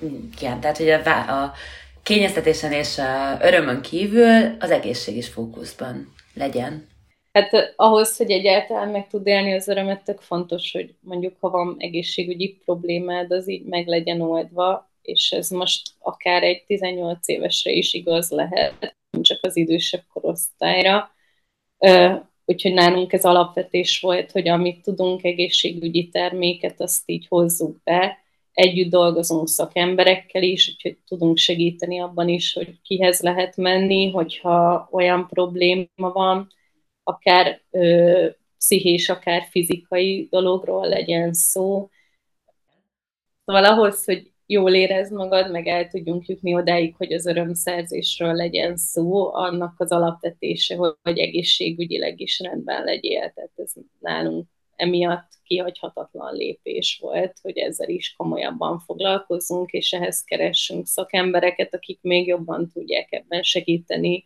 uh, 0.00 0.10
ilyen 0.40 0.60
tehát 0.60 0.76
hogy 0.76 0.90
a, 0.90 1.08
a 1.42 1.54
kényeztetésen 2.02 2.72
és 2.72 2.98
a 2.98 3.38
örömön 3.40 3.80
kívül 3.80 4.56
az 4.58 4.70
egészség 4.70 5.16
is 5.16 5.28
fókuszban 5.28 6.14
legyen. 6.34 6.93
Hát 7.34 7.74
ahhoz, 7.76 8.16
hogy 8.16 8.30
egyáltalán 8.30 8.88
meg 8.88 9.08
tud 9.08 9.26
élni 9.26 9.52
az 9.54 9.68
örömet, 9.68 10.04
tök 10.04 10.20
fontos, 10.20 10.72
hogy 10.72 10.94
mondjuk, 11.00 11.36
ha 11.40 11.50
van 11.50 11.76
egészségügyi 11.78 12.60
problémád, 12.64 13.30
az 13.30 13.48
így 13.48 13.64
meg 13.64 13.86
legyen 13.86 14.20
oldva, 14.20 14.90
és 15.02 15.32
ez 15.32 15.50
most 15.50 15.90
akár 15.98 16.42
egy 16.42 16.64
18 16.64 17.28
évesre 17.28 17.70
is 17.70 17.94
igaz 17.94 18.30
lehet, 18.30 18.96
nem 19.10 19.22
csak 19.22 19.38
az 19.42 19.56
idősebb 19.56 20.02
korosztályra. 20.12 21.10
Úgyhogy 22.44 22.72
nálunk 22.72 23.12
ez 23.12 23.24
alapvetés 23.24 24.00
volt, 24.00 24.30
hogy 24.30 24.48
amit 24.48 24.82
tudunk 24.82 25.24
egészségügyi 25.24 26.08
terméket, 26.08 26.80
azt 26.80 27.02
így 27.06 27.26
hozzuk 27.28 27.82
be. 27.82 28.18
Együtt 28.52 28.90
dolgozunk 28.90 29.48
szakemberekkel 29.48 30.42
is, 30.42 30.68
úgyhogy 30.68 30.98
tudunk 31.06 31.36
segíteni 31.36 32.00
abban 32.00 32.28
is, 32.28 32.52
hogy 32.52 32.80
kihez 32.82 33.20
lehet 33.20 33.56
menni, 33.56 34.10
hogyha 34.10 34.88
olyan 34.90 35.26
probléma 35.28 36.12
van, 36.12 36.48
akár 37.04 37.60
ö, 37.70 38.28
pszichés, 38.58 39.08
akár 39.08 39.46
fizikai 39.50 40.26
dologról 40.30 40.88
legyen 40.88 41.32
szó. 41.32 41.88
Szóval 43.44 43.64
ahhoz, 43.64 44.04
hogy 44.04 44.32
jól 44.46 44.74
érezd 44.74 45.12
magad, 45.12 45.50
meg 45.50 45.66
el 45.66 45.88
tudjunk 45.88 46.26
jutni 46.26 46.54
odáig, 46.54 46.94
hogy 46.96 47.12
az 47.12 47.26
örömszerzésről 47.26 48.34
legyen 48.34 48.76
szó, 48.76 49.34
annak 49.34 49.74
az 49.80 49.92
alapvetése, 49.92 50.76
hogy 50.76 51.18
egészségügyileg 51.18 52.20
is 52.20 52.40
rendben 52.40 52.84
legyél. 52.84 53.32
Tehát 53.34 53.52
ez 53.56 53.72
nálunk 53.98 54.48
emiatt 54.76 55.28
kihagyhatatlan 55.42 56.34
lépés 56.34 56.98
volt, 57.00 57.38
hogy 57.42 57.58
ezzel 57.58 57.88
is 57.88 58.14
komolyabban 58.16 58.78
foglalkozunk, 58.78 59.70
és 59.70 59.92
ehhez 59.92 60.24
keressünk 60.24 60.86
szakembereket, 60.86 61.74
akik 61.74 61.98
még 62.02 62.26
jobban 62.26 62.70
tudják 62.72 63.12
ebben 63.12 63.42
segíteni 63.42 64.24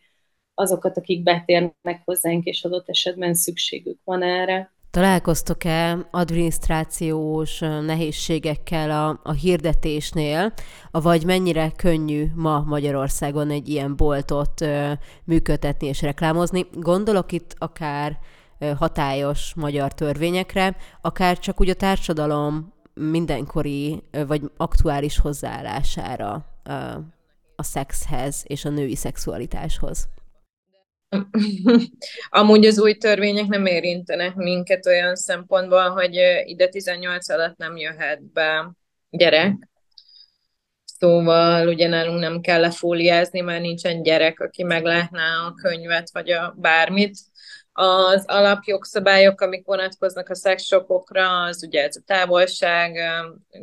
azokat, 0.59 0.97
akik 0.97 1.23
betérnek 1.23 2.01
hozzánk, 2.05 2.45
és 2.45 2.63
adott 2.63 2.89
esetben 2.89 3.33
szükségük 3.33 3.99
van 4.03 4.23
erre. 4.23 4.71
Találkoztok-e 4.91 6.07
adminisztrációs 6.11 7.59
nehézségekkel 7.59 8.91
a, 8.91 9.19
a 9.23 9.31
hirdetésnél, 9.31 10.53
vagy 10.91 11.25
mennyire 11.25 11.71
könnyű 11.75 12.25
ma 12.35 12.63
Magyarországon 12.67 13.49
egy 13.49 13.69
ilyen 13.69 13.95
boltot 13.95 14.61
ö, 14.61 14.91
működtetni 15.23 15.87
és 15.87 16.01
reklámozni? 16.01 16.65
Gondolok 16.73 17.31
itt 17.31 17.55
akár 17.57 18.19
ö, 18.59 18.71
hatályos 18.77 19.53
magyar 19.55 19.93
törvényekre, 19.93 20.75
akár 21.01 21.39
csak 21.39 21.61
úgy 21.61 21.69
a 21.69 21.73
társadalom 21.73 22.73
mindenkori 22.93 24.03
ö, 24.11 24.25
vagy 24.25 24.41
aktuális 24.57 25.19
hozzáállására 25.19 26.45
ö, 26.63 26.71
a 27.55 27.63
szexhez 27.63 28.43
és 28.47 28.65
a 28.65 28.69
női 28.69 28.95
szexualitáshoz. 28.95 30.07
Amúgy 32.29 32.65
az 32.65 32.79
új 32.79 32.97
törvények 32.97 33.47
nem 33.47 33.65
érintenek 33.65 34.35
minket 34.35 34.85
olyan 34.85 35.15
szempontból, 35.15 35.89
hogy 35.89 36.19
ide 36.45 36.67
18 36.67 37.29
alatt 37.29 37.57
nem 37.57 37.77
jöhet 37.77 38.23
be 38.23 38.71
gyerek. 39.09 39.67
Szóval 40.99 41.67
ugye 41.67 41.87
nálunk 41.87 42.19
nem 42.19 42.41
kell 42.41 42.59
lefóliázni, 42.59 43.39
mert 43.39 43.61
nincsen 43.61 44.01
gyerek, 44.03 44.39
aki 44.39 44.63
meglátná 44.63 45.45
a 45.45 45.53
könyvet, 45.53 46.11
vagy 46.11 46.31
a 46.31 46.55
bármit. 46.57 47.17
Az 47.71 48.25
alapjogszabályok, 48.27 49.41
amik 49.41 49.65
vonatkoznak 49.65 50.29
a 50.29 50.35
szexshopokra, 50.35 51.41
az 51.41 51.63
ugye 51.63 51.83
ez 51.83 51.95
a 51.95 52.03
távolság, 52.05 52.97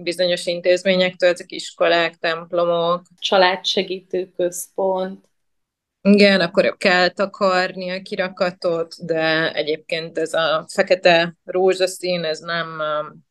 bizonyos 0.02 0.46
intézményektől, 0.46 1.30
ezek 1.30 1.52
iskolák, 1.52 2.14
templomok. 2.14 3.02
Családsegítő 3.18 4.30
központ, 4.36 5.24
igen, 6.12 6.40
akkor 6.40 6.76
kell 6.76 7.08
takarni 7.08 7.90
a 7.90 8.02
kirakatot, 8.02 9.04
de 9.04 9.52
egyébként 9.52 10.18
ez 10.18 10.32
a 10.32 10.66
fekete 10.68 11.36
rózsaszín, 11.44 12.24
ez 12.24 12.38
nem, 12.38 12.66
um, 12.66 13.24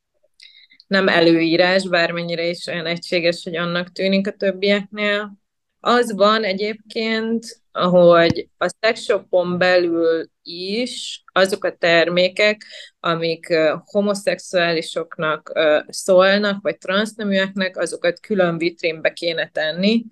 nem 0.87 1.07
előírás, 1.07 1.87
bármennyire 1.87 2.47
is 2.47 2.67
olyan 2.67 2.85
egységes, 2.85 3.43
hogy 3.43 3.55
annak 3.55 3.91
tűnik 3.91 4.27
a 4.27 4.31
többieknél. 4.31 5.37
Az 5.79 6.13
van 6.15 6.43
egyébként, 6.43 7.61
hogy 7.71 8.49
a 8.57 8.73
sexshopon 8.81 9.57
belül 9.57 10.29
is 10.43 11.23
azok 11.31 11.63
a 11.63 11.75
termékek, 11.75 12.65
amik 12.99 13.47
uh, 13.49 13.81
homoszexuálisoknak 13.85 15.51
uh, 15.55 15.83
szólnak, 15.87 16.61
vagy 16.61 16.77
transzneműeknek, 16.77 17.77
azokat 17.77 18.19
külön 18.19 18.57
vitrínbe 18.57 19.13
kéne 19.13 19.49
tenni, 19.49 20.05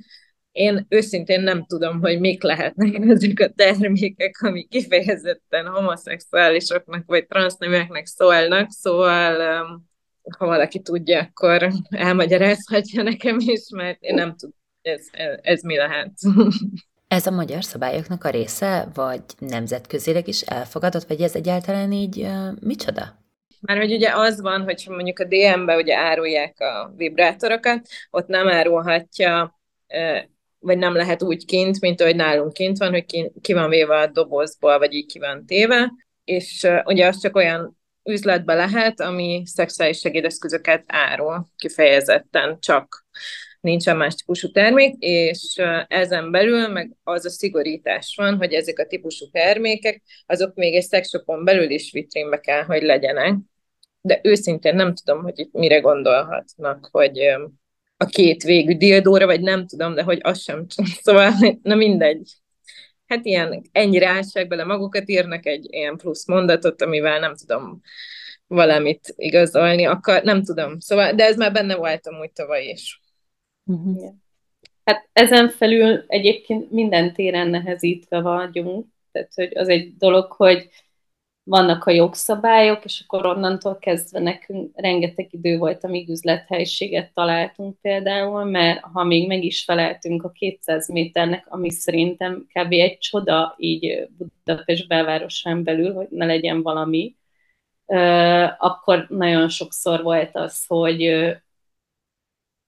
én 0.53 0.85
őszintén 0.89 1.41
nem 1.41 1.65
tudom, 1.65 1.99
hogy 1.99 2.19
mik 2.19 2.43
lehetnek 2.43 2.93
ezek 3.09 3.39
a 3.39 3.49
termékek, 3.55 4.41
amik 4.41 4.69
kifejezetten 4.69 5.67
homoszexuálisoknak 5.67 7.03
vagy 7.05 7.25
transzneműeknek 7.27 8.05
szólnak, 8.05 8.71
szóval 8.71 9.35
ha 10.37 10.45
valaki 10.45 10.79
tudja, 10.79 11.19
akkor 11.19 11.71
elmagyarázhatja 11.89 13.03
nekem 13.03 13.37
is, 13.39 13.61
mert 13.75 14.01
én 14.01 14.13
nem 14.13 14.35
tudom, 14.35 14.55
ez, 14.81 15.07
ez, 15.11 15.39
ez 15.41 15.61
mi 15.61 15.75
lehet. 15.75 16.11
Ez 17.07 17.27
a 17.27 17.31
magyar 17.31 17.63
szabályoknak 17.63 18.23
a 18.23 18.29
része, 18.29 18.87
vagy 18.93 19.21
nemzetközileg 19.37 20.27
is 20.27 20.41
elfogadott, 20.41 21.03
vagy 21.03 21.21
ez 21.21 21.35
egyáltalán 21.35 21.91
így 21.91 22.19
uh, 22.19 22.59
micsoda? 22.61 23.23
Már 23.61 23.77
hogy 23.77 23.93
ugye 23.93 24.09
az 24.15 24.41
van, 24.41 24.61
hogy 24.61 24.85
mondjuk 24.89 25.19
a 25.19 25.23
DM-be 25.23 25.75
ugye 25.75 25.97
árulják 25.97 26.59
a 26.59 26.93
vibrátorokat, 26.95 27.87
ott 28.11 28.27
nem 28.27 28.47
árulhatja 28.47 29.59
vagy 30.63 30.77
nem 30.77 30.95
lehet 30.95 31.23
úgy 31.23 31.45
kint, 31.45 31.81
mint 31.81 32.01
ahogy 32.01 32.15
nálunk 32.15 32.53
kint 32.53 32.77
van, 32.77 32.91
hogy 32.91 33.05
ki, 33.05 33.31
ki 33.41 33.53
van 33.53 33.69
véve 33.69 33.97
a 33.97 34.07
dobozból, 34.07 34.77
vagy 34.77 34.93
így 34.93 35.05
ki 35.05 35.19
van 35.19 35.45
téve, 35.45 35.91
és 36.23 36.63
uh, 36.63 36.79
ugye 36.85 37.07
az 37.07 37.21
csak 37.21 37.35
olyan 37.35 37.77
üzletbe 38.03 38.53
lehet, 38.53 38.99
ami 38.99 39.43
szexuális 39.45 39.99
segédeszközöket 39.99 40.83
árul 40.87 41.47
kifejezetten, 41.55 42.59
csak 42.59 43.05
nincsen 43.63 43.97
más 43.97 44.15
típusú 44.15 44.51
termék, 44.51 44.95
és 44.99 45.61
ezen 45.87 46.31
belül 46.31 46.67
meg 46.67 46.91
az 47.03 47.25
a 47.25 47.29
szigorítás 47.29 48.13
van, 48.17 48.37
hogy 48.37 48.53
ezek 48.53 48.79
a 48.79 48.87
típusú 48.87 49.29
termékek, 49.29 50.01
azok 50.25 50.55
még 50.55 50.75
egy 50.75 50.83
szexshopon 50.83 51.43
belül 51.43 51.69
is 51.69 51.91
vitrínbe 51.91 52.39
kell, 52.39 52.63
hogy 52.63 52.81
legyenek. 52.81 53.35
De 54.01 54.19
őszintén 54.23 54.75
nem 54.75 54.93
tudom, 54.93 55.23
hogy 55.23 55.39
itt 55.39 55.53
mire 55.53 55.79
gondolhatnak, 55.79 56.87
hogy 56.91 57.19
a 57.97 58.05
két 58.05 58.43
végű 58.43 58.77
dildóra, 58.77 59.25
vagy 59.25 59.41
nem 59.41 59.67
tudom, 59.67 59.95
de 59.95 60.03
hogy 60.03 60.19
az 60.21 60.41
sem. 60.41 60.65
Szóval, 61.03 61.31
na 61.61 61.75
mindegy. 61.75 62.31
Hát 63.07 63.25
ilyen, 63.25 63.61
ennyire 63.71 64.07
ássák 64.07 64.47
bele 64.47 64.63
magukat, 64.63 65.09
írnak 65.09 65.45
egy 65.45 65.67
ilyen 65.69 65.97
plusz 65.97 66.27
mondatot, 66.27 66.81
amivel 66.81 67.19
nem 67.19 67.35
tudom 67.35 67.81
valamit 68.47 69.13
igazolni, 69.15 69.85
akkor 69.85 70.23
nem 70.23 70.43
tudom. 70.43 70.79
Szóval, 70.79 71.13
de 71.13 71.23
ez 71.23 71.37
már 71.37 71.51
benne 71.51 71.75
voltam 71.75 72.19
úgy 72.19 72.31
tavaly 72.31 72.65
is. 72.65 73.01
Uh-huh. 73.63 74.13
Hát 74.83 75.09
ezen 75.13 75.49
felül 75.49 76.03
egyébként 76.07 76.71
minden 76.71 77.13
téren 77.13 77.47
nehezítve 77.47 78.21
vagyunk. 78.21 78.87
Tehát, 79.11 79.33
hogy 79.33 79.57
az 79.57 79.67
egy 79.67 79.97
dolog, 79.97 80.31
hogy 80.31 80.69
vannak 81.43 81.85
a 81.85 81.91
jogszabályok, 81.91 82.85
és 82.85 83.03
akkor 83.05 83.25
onnantól 83.25 83.77
kezdve 83.77 84.19
nekünk 84.19 84.71
rengeteg 84.75 85.27
idő 85.33 85.57
volt, 85.57 85.83
amíg 85.83 86.09
üzlethelyiséget 86.09 87.13
találtunk 87.13 87.81
például, 87.81 88.43
mert 88.43 88.79
ha 88.79 89.03
még 89.03 89.27
meg 89.27 89.43
is 89.43 89.63
feleltünk 89.63 90.23
a 90.23 90.29
200 90.29 90.89
méternek, 90.89 91.45
ami 91.49 91.71
szerintem 91.71 92.47
kb. 92.53 92.71
egy 92.71 92.97
csoda 92.97 93.55
így 93.57 94.07
Budapest 94.17 94.87
belvárosán 94.87 95.63
belül, 95.63 95.93
hogy 95.93 96.07
ne 96.09 96.25
legyen 96.25 96.61
valami, 96.61 97.15
akkor 98.57 99.05
nagyon 99.09 99.49
sokszor 99.49 100.03
volt 100.03 100.35
az, 100.35 100.65
hogy 100.67 101.01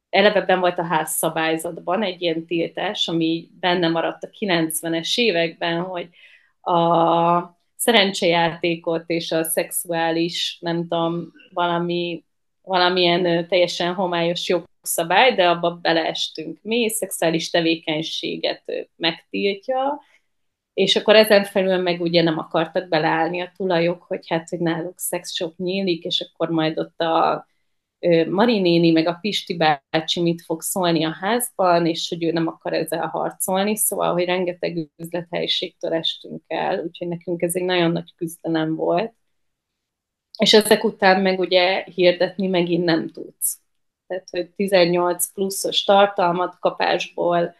eleve 0.09 0.41
ben 0.41 0.59
volt 0.59 0.79
a 0.79 0.83
házszabályzatban 0.83 2.03
egy 2.03 2.21
ilyen 2.21 2.45
tiltás, 2.45 3.07
ami 3.07 3.49
benne 3.59 3.87
maradt 3.87 4.23
a 4.23 4.29
90-es 4.39 5.17
években, 5.17 5.81
hogy 5.81 6.09
a 6.61 7.54
szerencsejátékot 7.85 9.03
és 9.07 9.31
a 9.31 9.43
szexuális, 9.43 10.57
nem 10.61 10.81
tudom, 10.81 11.31
valami, 11.53 12.23
valamilyen 12.61 13.47
teljesen 13.47 13.93
homályos 13.93 14.47
jogszabály, 14.47 15.35
de 15.35 15.49
abba 15.49 15.71
beleestünk. 15.81 16.59
Mi, 16.61 16.89
szexuális 16.89 17.49
tevékenységet 17.49 18.63
megtiltja, 18.95 20.01
és 20.73 20.95
akkor 20.95 21.15
ezen 21.15 21.43
felül 21.43 21.77
meg 21.77 22.01
ugye 22.01 22.21
nem 22.21 22.37
akartak 22.37 22.87
beleállni 22.87 23.41
a 23.41 23.51
tulajok, 23.55 24.03
hogy 24.03 24.27
hát, 24.27 24.49
hogy 24.49 24.59
náluk 24.59 24.99
szexshop 24.99 25.57
nyílik, 25.57 26.03
és 26.03 26.29
akkor 26.29 26.49
majd 26.49 26.79
ott 26.79 26.99
a 26.99 27.45
Marinéni 28.29 28.91
meg 28.91 29.07
a 29.07 29.17
Pisti 29.21 29.57
bácsi 29.57 30.21
mit 30.21 30.41
fog 30.41 30.61
szólni 30.61 31.03
a 31.03 31.17
házban, 31.21 31.85
és 31.85 32.09
hogy 32.09 32.23
ő 32.23 32.31
nem 32.31 32.47
akar 32.47 32.73
ezzel 32.73 33.07
harcolni, 33.07 33.75
szóval, 33.77 34.13
hogy 34.13 34.25
rengeteg 34.25 34.89
üzlethelyiségtől 34.97 35.93
estünk 35.93 36.43
el, 36.47 36.79
úgyhogy 36.79 37.07
nekünk 37.07 37.41
ez 37.41 37.55
egy 37.55 37.63
nagyon 37.63 37.91
nagy 37.91 38.15
küzdelem 38.15 38.75
volt. 38.75 39.13
És 40.37 40.53
ezek 40.53 40.83
után 40.83 41.21
meg 41.21 41.39
ugye 41.39 41.83
hirdetni 41.83 42.47
megint 42.47 42.83
nem 42.83 43.09
tudsz. 43.09 43.59
Tehát, 44.07 44.29
hogy 44.29 44.49
18 44.49 45.31
pluszos 45.33 45.83
tartalmat 45.83 46.59
kapásból 46.59 47.55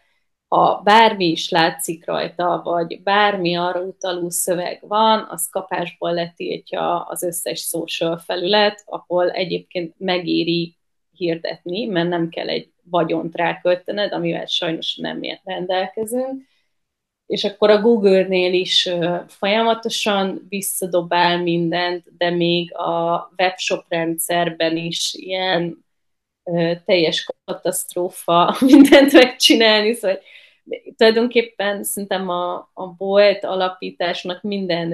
ha 0.48 0.80
bármi 0.84 1.24
is 1.24 1.48
látszik 1.48 2.06
rajta, 2.06 2.60
vagy 2.64 3.02
bármi 3.02 3.56
arra 3.56 3.80
utaló 3.80 4.30
szöveg 4.30 4.78
van, 4.88 5.26
az 5.28 5.48
kapásból 5.48 6.12
letiltja 6.12 7.00
az 7.00 7.22
összes 7.22 7.60
social 7.60 8.18
felület, 8.18 8.82
ahol 8.86 9.30
egyébként 9.30 9.94
megéri 9.98 10.76
hirdetni, 11.10 11.86
mert 11.86 12.08
nem 12.08 12.28
kell 12.28 12.48
egy 12.48 12.72
vagyont 12.90 13.36
ráköltened, 13.36 14.12
amivel 14.12 14.46
sajnos 14.46 14.96
nem 14.96 15.20
rendelkezünk. 15.44 16.42
És 17.26 17.44
akkor 17.44 17.70
a 17.70 17.80
Google-nél 17.80 18.52
is 18.52 18.88
folyamatosan 19.26 20.46
visszadobál 20.48 21.42
mindent, 21.42 22.16
de 22.16 22.30
még 22.30 22.74
a 22.74 23.30
webshop 23.38 23.84
rendszerben 23.88 24.76
is 24.76 25.14
ilyen 25.14 25.85
teljes 26.84 27.28
katasztrófa 27.44 28.56
mindent 28.66 29.12
megcsinálni, 29.12 29.94
szóval 29.94 30.18
tulajdonképpen 30.96 31.84
szerintem 31.84 32.28
a, 32.28 32.70
a 32.72 32.86
bolt 32.96 33.44
alapításnak 33.44 34.42
minden 34.42 34.90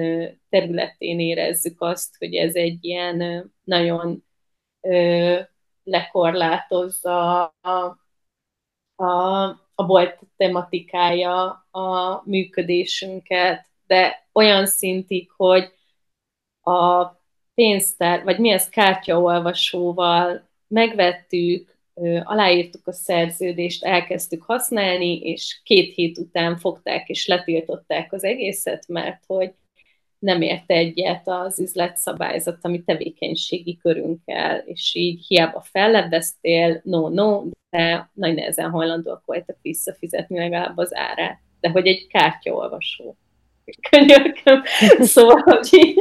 területén 0.49 1.19
érezzük 1.19 1.81
azt, 1.81 2.15
hogy 2.17 2.35
ez 2.35 2.55
egy 2.55 2.85
ilyen 2.85 3.51
nagyon 3.63 4.23
ö, 4.81 5.39
lekorlátozza 5.83 7.43
a, 7.61 7.97
a, 8.95 9.43
a 9.75 9.85
bolt 9.85 10.19
tematikája 10.37 11.67
a 11.71 12.21
működésünket, 12.25 13.65
de 13.87 14.27
olyan 14.33 14.65
szintig, 14.65 15.31
hogy 15.31 15.73
a 16.61 17.05
pénztár, 17.53 18.23
vagy 18.23 18.39
mi 18.39 18.49
ez 18.49 18.69
kártyaolvasóval 18.69 20.51
megvettük, 20.67 21.77
aláírtuk 22.23 22.87
a 22.87 22.91
szerződést, 22.91 23.83
elkezdtük 23.83 24.43
használni, 24.43 25.19
és 25.19 25.59
két 25.63 25.93
hét 25.93 26.17
után 26.17 26.57
fogták 26.57 27.09
és 27.09 27.27
letiltották 27.27 28.13
az 28.13 28.23
egészet, 28.23 28.87
mert 28.87 29.23
hogy 29.27 29.53
nem 30.19 30.41
ért 30.41 30.71
egyet 30.71 31.21
az 31.25 31.59
üzletszabályzat, 31.59 32.57
ami 32.61 32.83
tevékenységi 32.83 33.77
körünkkel, 33.77 34.57
és 34.57 34.93
így 34.95 35.25
hiába 35.27 35.61
fellebbeztél, 35.61 36.81
no, 36.83 37.09
no, 37.09 37.43
de 37.69 38.09
nagy 38.13 38.35
nehezen 38.35 38.69
hajlandóak 38.69 39.25
voltak 39.25 39.57
visszafizetni 39.61 40.37
legalább 40.37 40.77
az 40.77 40.95
árát. 40.95 41.39
De 41.59 41.69
hogy 41.69 41.87
egy 41.87 42.07
kártyaolvasó. 42.07 43.15
Könyörgöm. 43.89 44.63
Szóval, 45.13 45.41
hogy 45.45 45.95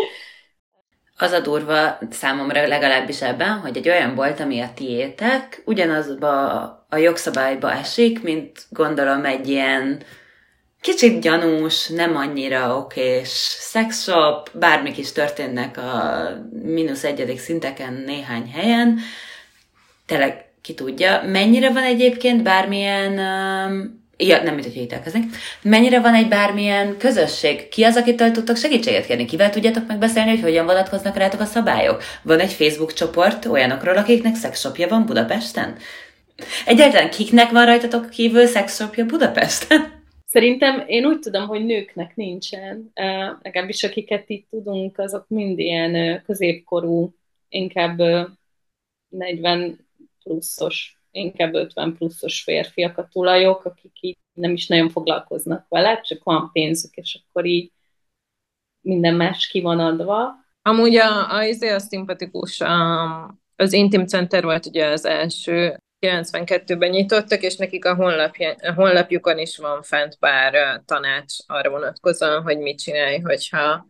az 1.17 1.33
a 1.33 1.41
durva 1.41 1.99
számomra 2.11 2.67
legalábbis 2.67 3.23
ebben, 3.23 3.59
hogy 3.59 3.77
egy 3.77 3.89
olyan 3.89 4.15
bolt, 4.15 4.41
ami 4.41 4.61
a 4.61 4.71
tiétek, 4.75 5.63
ugyanazba 5.65 6.61
a 6.89 6.97
jogszabályba 6.97 7.73
esik, 7.73 8.23
mint 8.23 8.67
gondolom 8.71 9.25
egy 9.25 9.49
ilyen 9.49 10.03
kicsit 10.81 11.21
gyanús, 11.21 11.89
nem 11.89 12.17
annyira 12.17 12.77
okés 12.77 13.29
szexshop, 13.59 14.51
bármik 14.55 14.99
is 14.99 15.13
történnek 15.13 15.77
a 15.79 16.29
mínusz 16.63 17.05
egyedik 17.05 17.39
szinteken 17.39 17.93
néhány 17.93 18.51
helyen, 18.51 18.99
tényleg 20.07 20.45
ki 20.63 20.75
tudja. 20.75 21.23
Mennyire 21.23 21.71
van 21.73 21.83
egyébként 21.83 22.43
bármilyen 22.43 23.19
um, 23.19 24.02
Ja, 24.27 24.43
nem, 24.43 24.55
mint 24.55 24.67
hogy 24.67 24.77
ítélkeznék. 24.77 25.25
Mennyire 25.63 26.01
van 26.01 26.15
egy 26.15 26.29
bármilyen 26.29 26.97
közösség? 26.97 27.69
Ki 27.69 27.85
az, 27.85 27.97
akitől 27.97 28.31
tudtok 28.31 28.57
segítséget 28.57 29.07
kérni? 29.07 29.25
Kivel 29.25 29.51
tudjátok 29.51 29.87
megbeszélni, 29.87 30.31
hogy 30.31 30.41
hogyan 30.41 30.67
vonatkoznak 30.67 31.17
rátok 31.17 31.41
a 31.41 31.45
szabályok? 31.45 32.03
Van 32.23 32.39
egy 32.39 32.53
Facebook 32.53 32.93
csoport 32.93 33.45
olyanokról, 33.45 33.97
akiknek 33.97 34.35
szexshopja 34.35 34.89
van 34.89 35.07
Budapesten? 35.07 35.77
Egyáltalán 36.67 37.11
kiknek 37.11 37.51
van 37.51 37.67
rajtatok 37.67 38.11
kívül 38.11 38.47
szexshopja 38.47 39.07
Budapesten? 39.07 40.01
Szerintem 40.27 40.85
én 40.87 41.05
úgy 41.05 41.19
tudom, 41.19 41.47
hogy 41.47 41.65
nőknek 41.65 42.17
nincsen. 42.17 42.91
Legalábbis 43.43 43.85
akiket 43.85 44.29
itt 44.29 44.47
tudunk, 44.51 44.99
azok 44.99 45.25
mind 45.29 45.59
ilyen 45.59 46.23
középkorú, 46.27 47.15
inkább 47.49 48.01
uh, 48.01 48.27
40 49.09 49.87
pluszos 50.23 51.02
inkább 51.13 51.55
50 51.55 51.97
pluszos 51.97 52.43
férfiak 52.43 52.99
a 52.99 53.09
tulajok, 53.13 53.65
akik 53.65 53.93
így 54.01 54.19
nem 54.33 54.53
is 54.53 54.67
nagyon 54.67 54.89
foglalkoznak 54.89 55.67
vele, 55.69 56.01
csak 56.01 56.23
van 56.23 56.51
pénzük, 56.53 56.95
és 56.95 57.21
akkor 57.25 57.45
így 57.45 57.73
minden 58.81 59.15
más 59.15 59.47
ki 59.47 59.61
van 59.61 59.81
adva. 59.81 60.35
Amúgy 60.63 60.97
a, 60.97 61.37
a, 61.37 61.45
izé 61.45 61.69
a 61.69 61.79
szimpatikus, 61.79 62.61
a, 62.61 63.41
az 63.57 63.73
Intim 63.73 64.07
Center 64.07 64.45
volt 64.45 64.67
ugye 64.67 64.87
az 64.87 65.05
első, 65.05 65.77
92-ben 66.07 66.91
nyitottak, 66.91 67.43
és 67.43 67.57
nekik 67.57 67.85
a, 67.85 67.95
honlapja, 67.95 68.55
a 68.61 68.73
honlapjukon 68.73 69.39
is 69.39 69.57
van 69.57 69.83
fent 69.83 70.17
pár 70.19 70.83
tanács 70.85 71.35
arra 71.47 71.71
vonatkozóan, 71.71 72.43
hogy 72.43 72.59
mit 72.59 72.79
csinálj, 72.79 73.19
hogyha 73.19 73.87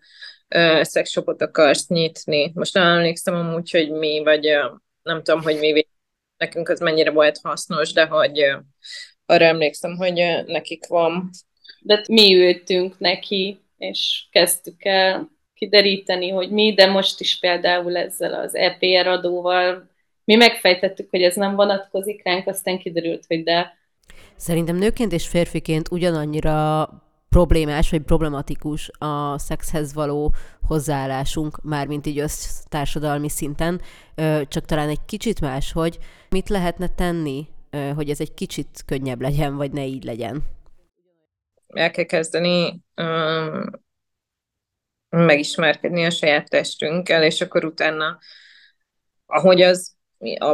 uh, 0.54 0.82
szexshopot 0.82 1.42
akarsz 1.42 1.88
nyitni. 1.88 2.50
Most 2.54 2.74
nem 2.74 2.86
emlékszem 2.86 3.34
amúgy, 3.34 3.70
hogy 3.70 3.90
mi, 3.90 4.22
vagy 4.22 4.46
uh, 4.46 4.78
nem 5.02 5.22
tudom, 5.22 5.42
hogy 5.42 5.58
mi 5.58 5.72
nekünk 6.42 6.68
az 6.68 6.80
mennyire 6.80 7.10
volt 7.10 7.38
hasznos, 7.42 7.92
de 7.92 8.06
hogy 8.06 8.40
arra 9.26 9.44
emlékszem, 9.44 9.96
hogy 9.96 10.42
nekik 10.46 10.86
van. 10.86 11.30
De 11.80 12.04
mi 12.08 12.34
ültünk 12.34 12.98
neki, 12.98 13.60
és 13.78 14.24
kezdtük 14.30 14.84
el 14.84 15.30
kideríteni, 15.54 16.28
hogy 16.28 16.50
mi, 16.50 16.74
de 16.74 16.86
most 16.86 17.20
is 17.20 17.38
például 17.38 17.96
ezzel 17.96 18.34
az 18.34 18.54
EPR 18.54 19.06
adóval 19.06 19.90
mi 20.24 20.34
megfejtettük, 20.34 21.10
hogy 21.10 21.22
ez 21.22 21.34
nem 21.34 21.54
vonatkozik 21.54 22.24
ránk, 22.24 22.46
aztán 22.46 22.78
kiderült, 22.78 23.24
hogy 23.26 23.42
de. 23.42 23.78
Szerintem 24.36 24.76
nőként 24.76 25.12
és 25.12 25.28
férfiként 25.28 25.90
ugyanannyira 25.90 26.88
problémás 27.32 27.90
vagy 27.90 28.02
problematikus 28.02 28.90
a 28.98 29.38
szexhez 29.38 29.94
való 29.94 30.34
hozzáállásunk, 30.66 31.62
mármint 31.62 32.06
így 32.06 32.18
össztársadalmi 32.18 33.28
szinten, 33.28 33.80
csak 34.48 34.64
talán 34.64 34.88
egy 34.88 35.04
kicsit 35.04 35.40
más, 35.40 35.72
hogy 35.72 35.98
mit 36.30 36.48
lehetne 36.48 36.88
tenni, 36.88 37.48
hogy 37.94 38.10
ez 38.10 38.20
egy 38.20 38.34
kicsit 38.34 38.82
könnyebb 38.86 39.20
legyen, 39.20 39.56
vagy 39.56 39.72
ne 39.72 39.86
így 39.86 40.04
legyen? 40.04 40.42
El 41.66 41.90
kell 41.90 42.04
kezdeni 42.04 42.80
um, 42.96 43.70
megismerkedni 45.08 46.04
a 46.04 46.10
saját 46.10 46.48
testünkkel, 46.48 47.22
és 47.22 47.40
akkor 47.40 47.64
utána, 47.64 48.18
ahogy 49.26 49.62
az 49.62 49.96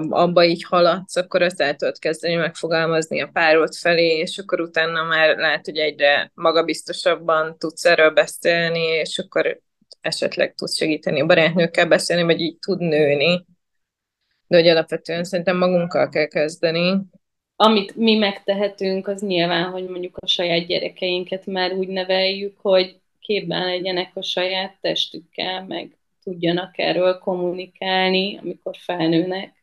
abba 0.08 0.44
így 0.44 0.64
haladsz, 0.64 1.16
akkor 1.16 1.42
azt 1.42 1.60
el 1.60 1.74
tudod 1.74 1.98
kezdeni 1.98 2.34
megfogalmazni 2.34 3.20
a 3.20 3.30
párod 3.32 3.74
felé, 3.74 4.16
és 4.16 4.38
akkor 4.38 4.60
utána 4.60 5.02
már 5.02 5.36
lehet, 5.36 5.64
hogy 5.64 5.78
egyre 5.78 6.30
magabiztosabban 6.34 7.58
tudsz 7.58 7.84
erről 7.84 8.10
beszélni, 8.10 8.82
és 8.82 9.18
akkor 9.18 9.60
esetleg 10.00 10.54
tudsz 10.54 10.76
segíteni 10.76 11.20
a 11.20 11.26
barátnőkkel 11.26 11.86
beszélni, 11.86 12.22
vagy 12.22 12.40
így 12.40 12.58
tud 12.58 12.80
nőni. 12.80 13.44
De 14.46 14.56
hogy 14.56 14.68
alapvetően 14.68 15.24
szerintem 15.24 15.56
magunkkal 15.56 16.08
kell 16.08 16.26
kezdeni. 16.26 17.00
Amit 17.56 17.96
mi 17.96 18.14
megtehetünk, 18.14 19.08
az 19.08 19.20
nyilván, 19.20 19.70
hogy 19.70 19.88
mondjuk 19.88 20.16
a 20.16 20.26
saját 20.26 20.66
gyerekeinket 20.66 21.46
már 21.46 21.72
úgy 21.72 21.88
neveljük, 21.88 22.58
hogy 22.60 23.00
képben 23.20 23.64
legyenek 23.64 24.10
a 24.14 24.22
saját 24.22 24.76
testükkel, 24.80 25.64
meg 25.64 25.96
tudjanak 26.22 26.78
erről 26.78 27.18
kommunikálni, 27.18 28.38
amikor 28.38 28.76
felnőnek. 28.76 29.57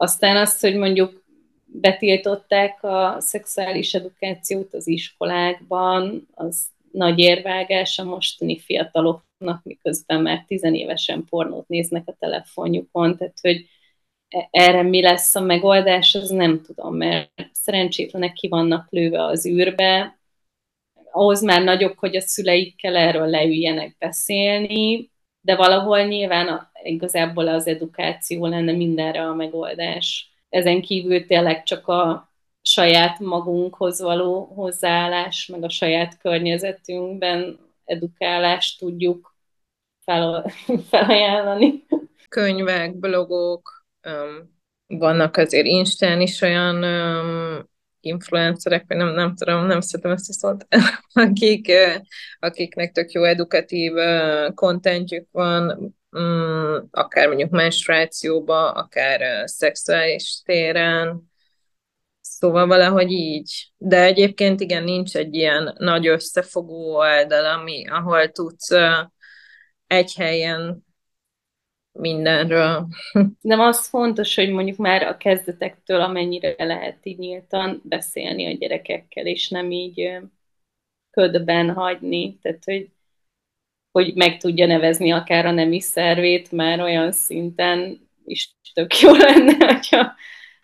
Aztán 0.00 0.36
azt, 0.36 0.60
hogy 0.60 0.76
mondjuk 0.76 1.24
betiltották 1.64 2.82
a 2.82 3.16
szexuális 3.20 3.94
edukációt 3.94 4.74
az 4.74 4.86
iskolákban, 4.86 6.28
az 6.34 6.66
nagy 6.92 7.18
érvágás 7.18 7.98
a 7.98 8.04
mostani 8.04 8.58
fiataloknak, 8.58 9.60
miközben 9.62 10.22
már 10.22 10.44
tizenévesen 10.46 11.24
pornót 11.24 11.68
néznek 11.68 12.02
a 12.06 12.16
telefonjukon, 12.18 13.16
tehát 13.16 13.38
hogy 13.40 13.68
e- 14.28 14.48
erre 14.50 14.82
mi 14.82 15.02
lesz 15.02 15.34
a 15.34 15.40
megoldás, 15.40 16.14
az 16.14 16.30
nem 16.30 16.62
tudom, 16.62 16.96
mert 16.96 17.30
szerencsétlenek 17.52 18.32
ki 18.32 18.48
vannak 18.48 18.86
lőve 18.90 19.24
az 19.24 19.46
űrbe, 19.46 20.18
ahhoz 21.10 21.42
már 21.42 21.62
nagyobb, 21.62 21.96
hogy 21.96 22.16
a 22.16 22.20
szüleikkel 22.20 22.96
erről 22.96 23.26
leüljenek 23.26 23.96
beszélni, 23.98 25.10
de 25.40 25.56
valahol 25.56 26.02
nyilván 26.02 26.70
igazából 26.82 27.48
az 27.48 27.66
edukáció 27.66 28.46
lenne 28.46 28.72
mindenre 28.72 29.22
a 29.22 29.34
megoldás. 29.34 30.32
Ezen 30.48 30.80
kívül 30.80 31.26
tényleg 31.26 31.62
csak 31.62 31.88
a 31.88 32.32
saját 32.62 33.18
magunkhoz 33.18 34.00
való 34.00 34.44
hozzáállás, 34.44 35.46
meg 35.46 35.62
a 35.62 35.68
saját 35.68 36.18
környezetünkben 36.18 37.58
edukálást 37.84 38.78
tudjuk 38.78 39.36
fel, 40.04 40.52
felajánlani. 40.90 41.84
Könyvek, 42.28 42.98
blogok, 42.98 43.86
um, 44.02 44.56
vannak 44.86 45.36
azért 45.36 45.66
Instán 45.66 46.20
is 46.20 46.40
olyan 46.40 46.82
um, 46.84 47.68
influencerek, 48.00 48.84
vagy 48.88 48.96
nem, 48.96 49.08
nem 49.08 49.34
tudom, 49.34 49.66
nem 49.66 49.80
szeretem 49.80 50.12
ezt 50.12 50.28
a 50.28 50.32
szót, 50.32 50.66
akik, 51.12 51.72
akiknek 52.38 52.92
tök 52.92 53.10
jó 53.10 53.22
edukatív 53.24 53.92
kontentjük 54.54 55.28
van, 55.30 55.94
mm, 56.18 56.76
akár 56.90 57.26
mondjuk 57.26 57.50
menstruációba, 57.50 58.70
akár 58.70 59.48
szexuális 59.48 60.42
téren, 60.44 61.26
Szóval 62.38 62.66
valahogy 62.66 63.10
így. 63.10 63.72
De 63.76 64.02
egyébként 64.02 64.60
igen, 64.60 64.84
nincs 64.84 65.16
egy 65.16 65.34
ilyen 65.34 65.74
nagy 65.78 66.06
összefogó 66.06 66.96
oldal, 66.96 67.44
ami, 67.44 67.86
ahol 67.88 68.30
tudsz 68.30 68.70
egy 69.86 70.14
helyen 70.14 70.84
mindenről. 71.98 72.88
Nem 73.40 73.60
az 73.60 73.88
fontos, 73.88 74.34
hogy 74.34 74.50
mondjuk 74.50 74.76
már 74.76 75.02
a 75.02 75.16
kezdetektől 75.16 76.00
amennyire 76.00 76.54
lehet 76.58 76.98
így 77.02 77.18
nyíltan 77.18 77.80
beszélni 77.84 78.46
a 78.46 78.56
gyerekekkel, 78.56 79.26
és 79.26 79.48
nem 79.48 79.70
így 79.70 80.18
ködben 81.10 81.70
hagyni, 81.70 82.38
tehát 82.42 82.64
hogy, 82.64 82.90
hogy 83.90 84.14
meg 84.14 84.36
tudja 84.36 84.66
nevezni 84.66 85.12
akár 85.12 85.46
a 85.46 85.50
nemi 85.50 85.80
szervét, 85.80 86.52
már 86.52 86.80
olyan 86.80 87.12
szinten 87.12 88.08
is 88.24 88.54
tök 88.74 89.00
jó 89.00 89.12
lenne, 89.12 89.74
hogyha 89.74 90.14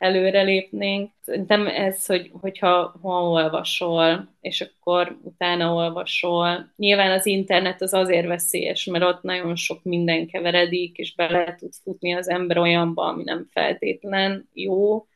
előrelépnénk. 0.04 1.10
Szerintem 1.20 1.66
ez, 1.66 2.06
hogy, 2.06 2.30
hogyha 2.40 2.98
ha 3.02 3.28
olvasol, 3.28 4.34
és 4.40 4.60
akkor 4.60 5.18
utána 5.22 5.74
olvasol. 5.74 6.72
Nyilván 6.76 7.10
az 7.10 7.26
internet 7.26 7.82
az 7.82 7.92
azért 7.92 8.26
veszélyes, 8.26 8.84
mert 8.84 9.04
ott 9.04 9.22
nagyon 9.22 9.56
sok 9.56 9.82
minden 9.82 10.26
keveredik, 10.26 10.96
és 10.96 11.14
bele 11.14 11.54
tud 11.54 11.72
futni 11.82 12.12
az 12.12 12.28
ember 12.28 12.58
olyanba, 12.58 13.02
ami 13.02 13.22
nem 13.22 13.48
feltétlen 13.50 14.48
jó. 14.52 15.06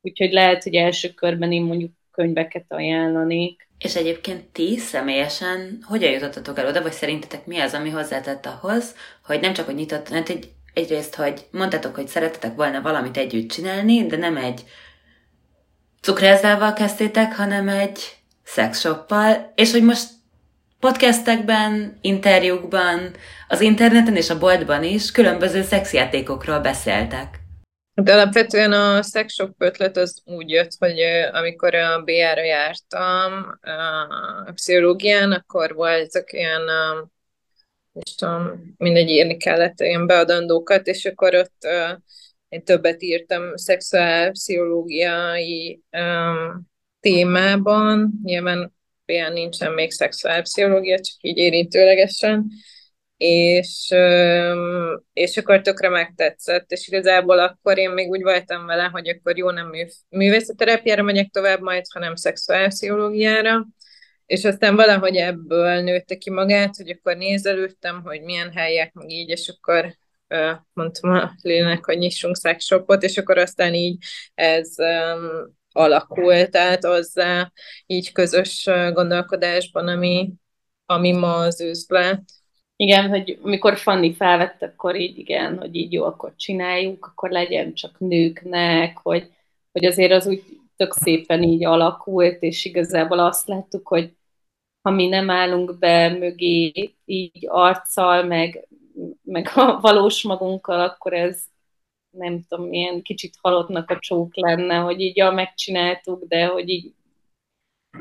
Úgyhogy 0.00 0.32
lehet, 0.32 0.62
hogy 0.62 0.74
első 0.74 1.08
körben 1.08 1.52
én 1.52 1.62
mondjuk 1.62 1.92
könyveket 2.10 2.64
ajánlanék. 2.68 3.68
És 3.78 3.96
egyébként 3.96 4.44
ti 4.44 4.76
személyesen 4.76 5.78
hogyan 5.82 6.12
jutottatok 6.12 6.58
el 6.58 6.66
oda, 6.66 6.82
vagy 6.82 6.92
szerintetek 6.92 7.46
mi 7.46 7.58
az, 7.58 7.74
ami 7.74 7.90
hozzátett 7.90 8.46
ahhoz, 8.46 8.94
hogy 9.24 9.40
nem 9.40 9.52
csak, 9.52 9.66
hogy 9.66 9.74
nyitott, 9.74 10.10
mert 10.10 10.28
egy 10.28 10.52
egyrészt, 10.74 11.14
hogy 11.14 11.46
mondtátok, 11.50 11.94
hogy 11.94 12.08
szeretetek 12.08 12.54
volna 12.54 12.80
valamit 12.80 13.16
együtt 13.16 13.50
csinálni, 13.50 14.06
de 14.06 14.16
nem 14.16 14.36
egy 14.36 14.64
cukrászával 16.00 16.72
kezdtétek, 16.72 17.36
hanem 17.36 17.68
egy 17.68 18.16
szexshoppal, 18.44 19.52
és 19.54 19.72
hogy 19.72 19.82
most 19.82 20.08
podcastekben, 20.80 21.98
interjúkban, 22.00 23.14
az 23.48 23.60
interneten 23.60 24.16
és 24.16 24.30
a 24.30 24.38
boltban 24.38 24.84
is 24.84 25.10
különböző 25.10 25.62
szexjátékokról 25.62 26.58
beszéltek. 26.58 27.40
De 27.94 28.12
alapvetően 28.12 28.72
a 28.72 29.02
sex 29.02 29.34
shop 29.34 29.54
ötlet 29.58 29.96
az 29.96 30.22
úgy 30.24 30.50
jött, 30.50 30.70
hogy 30.78 31.00
amikor 31.32 31.74
a 31.74 32.02
BR-ra 32.02 32.44
jártam 32.44 33.58
a 34.46 34.52
pszichológián, 34.52 35.32
akkor 35.32 35.74
voltak 35.74 36.32
ilyen, 36.32 36.62
és 37.92 38.14
tudom, 38.14 38.74
mindegy 38.76 39.08
írni 39.08 39.36
kellett 39.36 39.80
ilyen 39.80 40.06
beadandókat, 40.06 40.86
és 40.86 41.04
akkor 41.04 41.34
ott 41.34 41.66
én 42.48 42.64
többet 42.64 43.02
írtam 43.02 43.56
szexuálpszichológiai 43.56 45.82
um, 45.90 46.70
témában, 47.00 48.20
nyilván 48.22 48.74
például 49.04 49.32
nincsen 49.32 49.72
még 49.72 49.90
szexuálpszichológia, 49.90 51.00
csak 51.00 51.16
így 51.20 51.38
érintőlegesen, 51.38 52.46
és, 53.16 53.94
és 55.12 55.36
akkor 55.36 55.60
tökre 55.60 55.88
megtetszett, 55.88 56.70
és 56.70 56.88
igazából 56.88 57.38
akkor 57.38 57.78
én 57.78 57.90
még 57.90 58.08
úgy 58.08 58.22
voltam 58.22 58.66
vele, 58.66 58.88
hogy 58.92 59.08
akkor 59.08 59.38
jó, 59.38 59.50
nem 59.50 59.68
mű, 59.68 59.84
művészeterápiára 60.08 61.02
megyek 61.02 61.30
tovább 61.30 61.60
majd, 61.60 61.84
hanem 61.92 62.14
szexuálpszichológiára, 62.14 63.66
és 64.32 64.44
aztán 64.44 64.76
valahogy 64.76 65.16
ebből 65.16 65.80
nőtte 65.80 66.16
ki 66.16 66.30
magát, 66.30 66.76
hogy 66.76 66.90
akkor 66.90 67.16
nézelődtem, 67.16 68.02
hogy 68.04 68.22
milyen 68.22 68.52
helyek, 68.52 68.92
meg 68.92 69.10
így, 69.10 69.28
és 69.28 69.48
akkor 69.48 69.96
mondtam 70.72 71.10
a 71.10 71.32
Lének, 71.42 71.84
hogy 71.84 71.98
nyissunk 71.98 72.36
szexshopot, 72.36 73.02
és 73.02 73.18
akkor 73.18 73.38
aztán 73.38 73.74
így 73.74 73.96
ez 74.34 74.74
um, 74.78 75.54
alakult, 75.72 76.50
tehát 76.50 76.84
hozzá 76.84 77.52
így 77.86 78.12
közös 78.12 78.68
gondolkodásban, 78.92 79.88
ami, 79.88 80.32
ami 80.86 81.12
ma 81.12 81.34
az 81.34 81.60
üzlet. 81.60 82.22
Igen, 82.76 83.08
hogy 83.08 83.38
amikor 83.42 83.76
Fanni 83.76 84.14
felvett, 84.14 84.62
akkor 84.62 84.96
így 84.96 85.18
igen, 85.18 85.58
hogy 85.58 85.74
így 85.74 85.92
jó, 85.92 86.04
akkor 86.04 86.32
csináljuk, 86.36 87.06
akkor 87.06 87.30
legyen 87.30 87.74
csak 87.74 87.98
nőknek, 87.98 88.98
hogy, 88.98 89.30
hogy 89.72 89.84
azért 89.84 90.12
az 90.12 90.26
úgy 90.26 90.44
tök 90.76 90.92
szépen 90.92 91.42
így 91.42 91.64
alakult, 91.64 92.42
és 92.42 92.64
igazából 92.64 93.18
azt 93.18 93.46
láttuk, 93.46 93.88
hogy 93.88 94.12
ha 94.82 94.90
mi 94.90 95.08
nem 95.08 95.30
állunk 95.30 95.78
be 95.78 96.08
mögé 96.08 96.94
így 97.04 97.46
arccal, 97.48 98.24
meg, 98.24 98.68
meg 99.22 99.48
a 99.54 99.80
valós 99.80 100.22
magunkkal, 100.22 100.80
akkor 100.80 101.12
ez 101.12 101.44
nem 102.10 102.44
tudom, 102.48 102.68
milyen 102.68 103.02
kicsit 103.02 103.34
halottnak 103.40 103.90
a 103.90 103.98
csók 103.98 104.36
lenne, 104.36 104.76
hogy 104.76 105.00
így 105.00 105.16
ja, 105.16 105.30
megcsináltuk, 105.30 106.24
de 106.24 106.46
hogy 106.46 106.68
így 106.68 106.94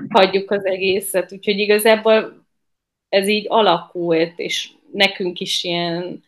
hagyjuk 0.10 0.52
az 0.52 0.66
egészet. 0.66 1.32
Úgyhogy 1.32 1.60
igazából 1.60 2.46
ez 3.10 3.28
így 3.28 3.46
alakult, 3.50 4.40
és 4.40 4.72
nekünk 4.92 5.40
is 5.40 5.64
ilyen 5.64 6.24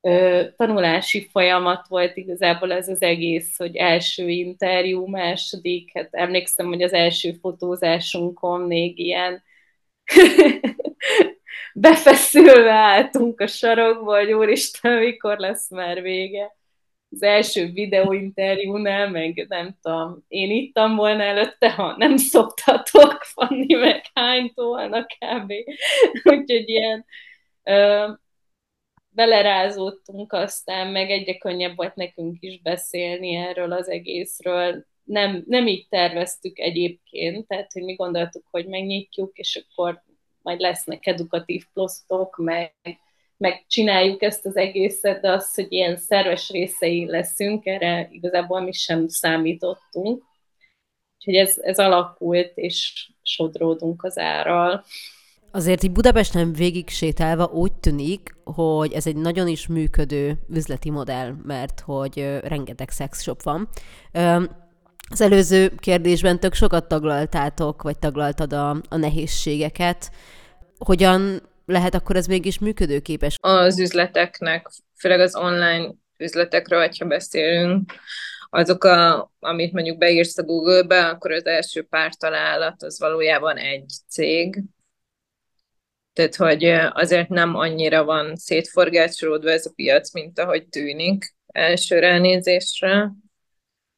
ö, 0.00 0.44
tanulási 0.56 1.28
folyamat 1.30 1.86
volt 1.86 2.16
igazából 2.16 2.72
ez 2.72 2.88
az 2.88 3.02
egész, 3.02 3.56
hogy 3.56 3.76
első 3.76 4.28
interjú, 4.28 5.06
második, 5.06 5.90
hát 5.94 6.08
emlékszem, 6.14 6.66
hogy 6.66 6.82
az 6.82 6.92
első 6.92 7.32
fotózásunkon 7.32 8.60
még 8.60 8.98
ilyen 8.98 9.42
befeszülve 11.74 12.72
álltunk 12.72 13.40
a 13.40 13.46
sarokba, 13.46 14.16
hogy 14.16 14.32
úristen, 14.32 14.98
mikor 14.98 15.38
lesz 15.38 15.70
már 15.70 16.02
vége. 16.02 16.54
Az 17.10 17.22
első 17.22 17.70
videóinterjúnál, 17.72 19.10
meg 19.10 19.46
nem 19.48 19.76
tudom, 19.82 20.24
én 20.28 20.50
ittam 20.50 20.96
volna 20.96 21.22
előtte, 21.22 21.72
ha 21.72 21.96
nem 21.96 22.16
szoktatok, 22.16 23.22
Fanni 23.22 23.74
meg 23.74 24.04
hány 24.14 24.52
tolna 24.54 25.06
kb. 25.06 25.52
Úgyhogy 26.32 26.68
ilyen 26.68 27.04
ö, 27.62 28.08
belerázódtunk 29.08 30.32
aztán, 30.32 30.86
meg 30.86 31.10
egyre 31.10 31.38
könnyebb 31.38 31.76
volt 31.76 31.94
nekünk 31.94 32.36
is 32.40 32.60
beszélni 32.62 33.34
erről 33.34 33.72
az 33.72 33.88
egészről. 33.88 34.86
Nem, 35.06 35.44
nem 35.46 35.66
így 35.66 35.86
terveztük 35.88 36.58
egyébként, 36.58 37.46
tehát 37.46 37.72
hogy 37.72 37.82
mi 37.82 37.94
gondoltuk, 37.94 38.44
hogy 38.50 38.66
megnyitjuk, 38.66 39.36
és 39.38 39.64
akkor 39.66 40.02
majd 40.42 40.60
lesznek 40.60 41.06
edukatív 41.06 41.64
plosztok, 41.72 42.36
meg, 42.36 42.74
meg 43.36 43.64
csináljuk 43.66 44.22
ezt 44.22 44.46
az 44.46 44.56
egészet, 44.56 45.20
de 45.20 45.30
az, 45.30 45.54
hogy 45.54 45.72
ilyen 45.72 45.96
szerves 45.96 46.50
részei 46.50 47.06
leszünk, 47.06 47.66
erre 47.66 48.08
igazából 48.10 48.60
mi 48.60 48.72
sem 48.72 49.08
számítottunk. 49.08 50.22
Úgyhogy 51.16 51.34
ez, 51.34 51.58
ez 51.58 51.78
alakult, 51.78 52.52
és 52.54 53.08
sodródunk 53.22 54.04
az 54.04 54.18
árral. 54.18 54.84
Azért 55.50 55.82
így 55.82 55.92
Budapesten 55.92 56.52
végig 56.52 56.88
sétálva 56.88 57.44
úgy 57.44 57.72
tűnik, 57.72 58.34
hogy 58.44 58.92
ez 58.92 59.06
egy 59.06 59.16
nagyon 59.16 59.48
is 59.48 59.66
működő 59.66 60.38
üzleti 60.48 60.90
modell, 60.90 61.34
mert 61.44 61.80
hogy 61.80 62.38
rengeteg 62.42 62.90
szexshop 62.90 63.42
van. 63.42 63.68
Az 65.10 65.20
előző 65.20 65.72
kérdésben 65.78 66.40
tök 66.40 66.54
sokat 66.54 66.88
taglaltátok, 66.88 67.82
vagy 67.82 67.98
taglaltad 67.98 68.52
a, 68.52 68.70
a 68.88 68.96
nehézségeket. 68.96 70.10
Hogyan 70.78 71.42
lehet 71.66 71.94
akkor 71.94 72.16
ez 72.16 72.26
mégis 72.26 72.58
működőképes? 72.58 73.36
Az 73.40 73.78
üzleteknek, 73.78 74.68
főleg 74.98 75.20
az 75.20 75.36
online 75.36 75.94
üzletekről, 76.18 76.88
ha 76.98 77.06
beszélünk, 77.06 77.92
azok, 78.50 78.84
a, 78.84 79.32
amit 79.38 79.72
mondjuk 79.72 79.98
beírsz 79.98 80.38
a 80.38 80.42
Google-be, 80.42 81.06
akkor 81.06 81.32
az 81.32 81.46
első 81.46 81.82
pár 81.82 82.14
találat 82.14 82.82
az 82.82 82.98
valójában 82.98 83.56
egy 83.56 83.92
cég. 84.08 84.62
Tehát, 86.12 86.36
hogy 86.36 86.64
azért 86.92 87.28
nem 87.28 87.54
annyira 87.54 88.04
van 88.04 88.36
szétforgácsolódva 88.36 89.50
ez 89.50 89.66
a 89.66 89.72
piac, 89.74 90.12
mint 90.12 90.38
ahogy 90.38 90.68
tűnik 90.68 91.34
első 91.46 91.98
ránézésre. 91.98 93.12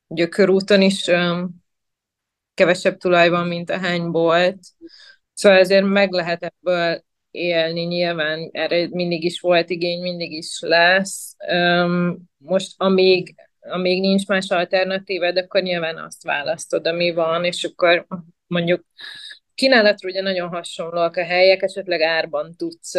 Ugye 0.09 0.25
a 0.25 0.29
is 0.83 1.11
kevesebb 2.55 2.97
tulaj 2.97 3.29
van, 3.29 3.47
mint 3.47 3.71
a 3.71 3.79
hány 3.79 4.11
bolt. 4.11 4.59
Szóval 5.35 5.59
ezért 5.59 5.85
meg 5.85 6.13
lehet 6.13 6.43
ebből 6.43 7.05
élni, 7.31 7.83
nyilván 7.83 8.49
erre 8.53 8.89
mindig 8.91 9.25
is 9.25 9.41
volt 9.41 9.71
igény, 9.71 10.03
mindig 10.03 10.33
is 10.33 10.61
lesz. 10.61 11.37
Most 12.37 12.73
amíg, 12.77 13.35
amíg 13.61 14.01
nincs 14.01 14.27
más 14.27 14.51
alternatíved, 14.51 15.37
akkor 15.37 15.63
nyilván 15.63 15.99
azt 15.99 16.23
választod, 16.23 16.87
ami 16.87 17.13
van, 17.13 17.45
és 17.45 17.65
akkor 17.65 18.07
mondjuk 18.47 18.85
kínálatra 19.55 20.09
ugye 20.09 20.23
nagyon 20.23 20.49
hasonlóak 20.49 21.17
a 21.17 21.25
helyek, 21.25 21.63
esetleg 21.63 22.01
árban 22.01 22.57
tudsz 22.57 22.95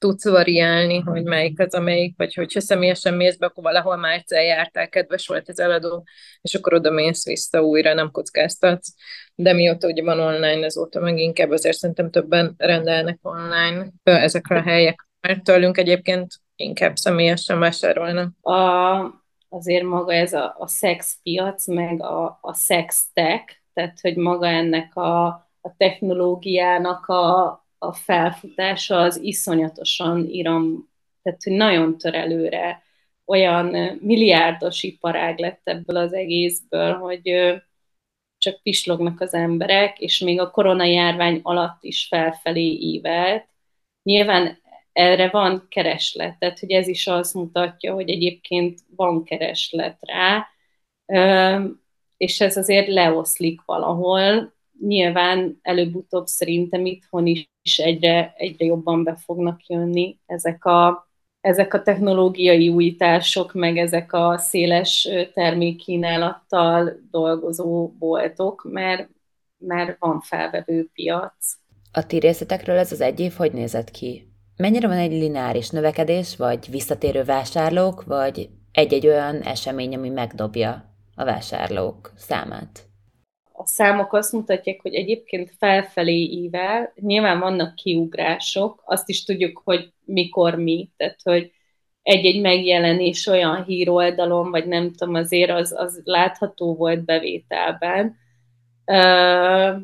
tudsz 0.00 0.28
variálni, 0.28 0.98
hogy 0.98 1.22
melyik 1.22 1.60
az, 1.60 1.74
amelyik, 1.74 2.14
vagy 2.16 2.34
hogyha 2.34 2.60
személyesen 2.60 3.14
mész 3.14 3.36
be, 3.36 3.46
akkor 3.46 3.62
valahol 3.62 3.96
már 3.96 4.14
egyszer 4.14 4.42
jártál, 4.42 4.88
kedves 4.88 5.26
volt 5.26 5.48
az 5.48 5.60
eladó, 5.60 6.04
és 6.40 6.54
akkor 6.54 6.74
oda 6.74 6.90
mész 6.90 7.24
vissza 7.24 7.62
újra, 7.62 7.94
nem 7.94 8.10
kockáztatsz. 8.10 8.94
De 9.34 9.52
mióta 9.52 9.86
ugye 9.86 10.02
van 10.02 10.20
online, 10.20 10.64
azóta 10.64 11.00
meg 11.00 11.18
inkább 11.18 11.50
azért 11.50 11.76
szerintem 11.76 12.10
többen 12.10 12.54
rendelnek 12.56 13.18
online 13.22 13.88
ezekre 14.02 14.56
a 14.56 14.62
helyek, 14.62 15.08
mert 15.20 15.44
tőlünk 15.44 15.78
egyébként 15.78 16.32
inkább 16.56 16.96
személyesen 16.96 17.58
vásárolnak. 17.58 18.32
A, 18.40 18.54
azért 19.48 19.84
maga 19.84 20.12
ez 20.12 20.32
a, 20.32 20.54
a 20.58 20.66
szexpiac, 20.66 21.66
meg 21.66 22.02
a, 22.02 22.38
a 22.40 22.54
sex 22.54 23.04
tech, 23.12 23.54
tehát 23.72 24.00
hogy 24.00 24.16
maga 24.16 24.46
ennek 24.46 24.96
a, 24.96 25.26
a 25.60 25.74
technológiának 25.76 27.06
a, 27.06 27.59
a 27.82 27.92
felfutása 27.92 29.00
az 29.00 29.20
iszonyatosan 29.20 30.26
iram, 30.28 30.88
tehát 31.22 31.42
hogy 31.42 31.52
nagyon 31.52 31.98
tör 31.98 32.14
előre, 32.14 32.82
olyan 33.24 33.98
milliárdos 34.00 34.82
iparág 34.82 35.38
lett 35.38 35.60
ebből 35.64 35.96
az 35.96 36.12
egészből, 36.12 36.94
hogy 36.94 37.22
csak 38.38 38.62
pislognak 38.62 39.20
az 39.20 39.34
emberek, 39.34 39.98
és 39.98 40.18
még 40.18 40.40
a 40.40 40.50
koronajárvány 40.50 41.40
alatt 41.42 41.84
is 41.84 42.06
felfelé 42.06 42.70
ívelt. 42.70 43.48
Nyilván 44.02 44.58
erre 44.92 45.28
van 45.28 45.66
kereslet, 45.68 46.38
tehát 46.38 46.58
hogy 46.58 46.70
ez 46.70 46.88
is 46.88 47.06
azt 47.06 47.34
mutatja, 47.34 47.94
hogy 47.94 48.10
egyébként 48.10 48.80
van 48.96 49.24
kereslet 49.24 49.98
rá, 50.00 50.48
és 52.16 52.40
ez 52.40 52.56
azért 52.56 52.88
leoszlik 52.88 53.60
valahol. 53.64 54.54
Nyilván 54.86 55.58
előbb-utóbb 55.62 56.26
szerintem 56.26 56.86
itthon 56.86 57.26
is 57.26 57.78
egyre, 57.78 58.34
egyre 58.36 58.64
jobban 58.64 59.04
be 59.04 59.16
fognak 59.16 59.66
jönni 59.66 60.18
ezek 60.26 60.64
a, 60.64 61.08
ezek 61.40 61.74
a 61.74 61.82
technológiai 61.82 62.68
újítások, 62.68 63.52
meg 63.52 63.76
ezek 63.76 64.12
a 64.12 64.38
széles 64.38 65.08
termékkínálattal 65.34 67.00
dolgozó 67.10 67.88
boltok, 67.98 68.66
mert, 68.70 69.08
mert 69.58 69.96
van 69.98 70.20
felvevő 70.20 70.88
piac. 70.92 71.54
A 71.92 72.06
ti 72.06 72.18
részletekről 72.18 72.76
ez 72.76 72.92
az 72.92 73.00
egy 73.00 73.20
év 73.20 73.32
hogy 73.32 73.52
nézett 73.52 73.90
ki? 73.90 74.28
Mennyire 74.56 74.88
van 74.88 74.96
egy 74.96 75.12
lineáris 75.12 75.70
növekedés, 75.70 76.36
vagy 76.36 76.70
visszatérő 76.70 77.24
vásárlók, 77.24 78.04
vagy 78.04 78.48
egy-egy 78.72 79.06
olyan 79.06 79.40
esemény, 79.40 79.94
ami 79.94 80.08
megdobja 80.08 80.94
a 81.14 81.24
vásárlók 81.24 82.12
számát? 82.16 82.89
A 83.60 83.66
számok 83.66 84.12
azt 84.12 84.32
mutatják, 84.32 84.80
hogy 84.80 84.94
egyébként 84.94 85.52
felfelé 85.58 86.22
ível, 86.22 86.92
nyilván 86.94 87.40
vannak 87.40 87.74
kiugrások, 87.74 88.82
azt 88.84 89.08
is 89.08 89.24
tudjuk, 89.24 89.60
hogy 89.64 89.92
mikor 90.04 90.54
mi, 90.54 90.90
tehát 90.96 91.20
hogy 91.22 91.52
egy-egy 92.02 92.40
megjelenés 92.40 93.26
olyan 93.26 93.64
híroldalon, 93.64 94.50
vagy 94.50 94.66
nem 94.66 94.92
tudom, 94.92 95.14
azért 95.14 95.50
az, 95.50 95.72
az 95.76 96.00
látható 96.04 96.74
volt 96.74 97.04
bevételben. 97.04 98.16
Uh, 98.86 99.80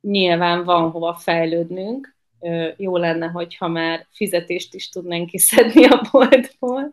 nyilván 0.00 0.64
van 0.64 0.90
hova 0.90 1.14
fejlődnünk. 1.14 2.16
Uh, 2.38 2.68
jó 2.76 2.96
lenne, 2.96 3.26
hogyha 3.26 3.68
már 3.68 4.06
fizetést 4.10 4.74
is 4.74 4.88
tudnánk 4.88 5.26
kiszedni 5.26 5.84
a 5.84 6.08
boltból. 6.12 6.92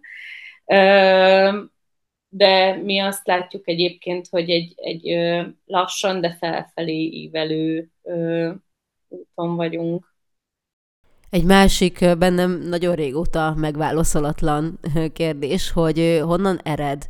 Uh, 0.66 1.70
de 2.38 2.76
mi 2.76 3.00
azt 3.00 3.28
látjuk 3.28 3.68
egyébként, 3.68 4.28
hogy 4.30 4.50
egy, 4.50 4.74
egy 4.76 5.18
lassan, 5.66 6.22
de 6.22 6.36
felfelé 6.40 7.02
ívelő 7.02 7.90
úton 9.08 9.56
vagyunk. 9.56 10.16
Egy 11.30 11.44
másik 11.44 12.18
bennem 12.18 12.52
nagyon 12.52 12.96
régóta 12.96 13.54
megválaszolatlan 13.58 14.80
kérdés, 15.14 15.72
hogy 15.72 16.22
honnan 16.24 16.60
ered 16.64 17.08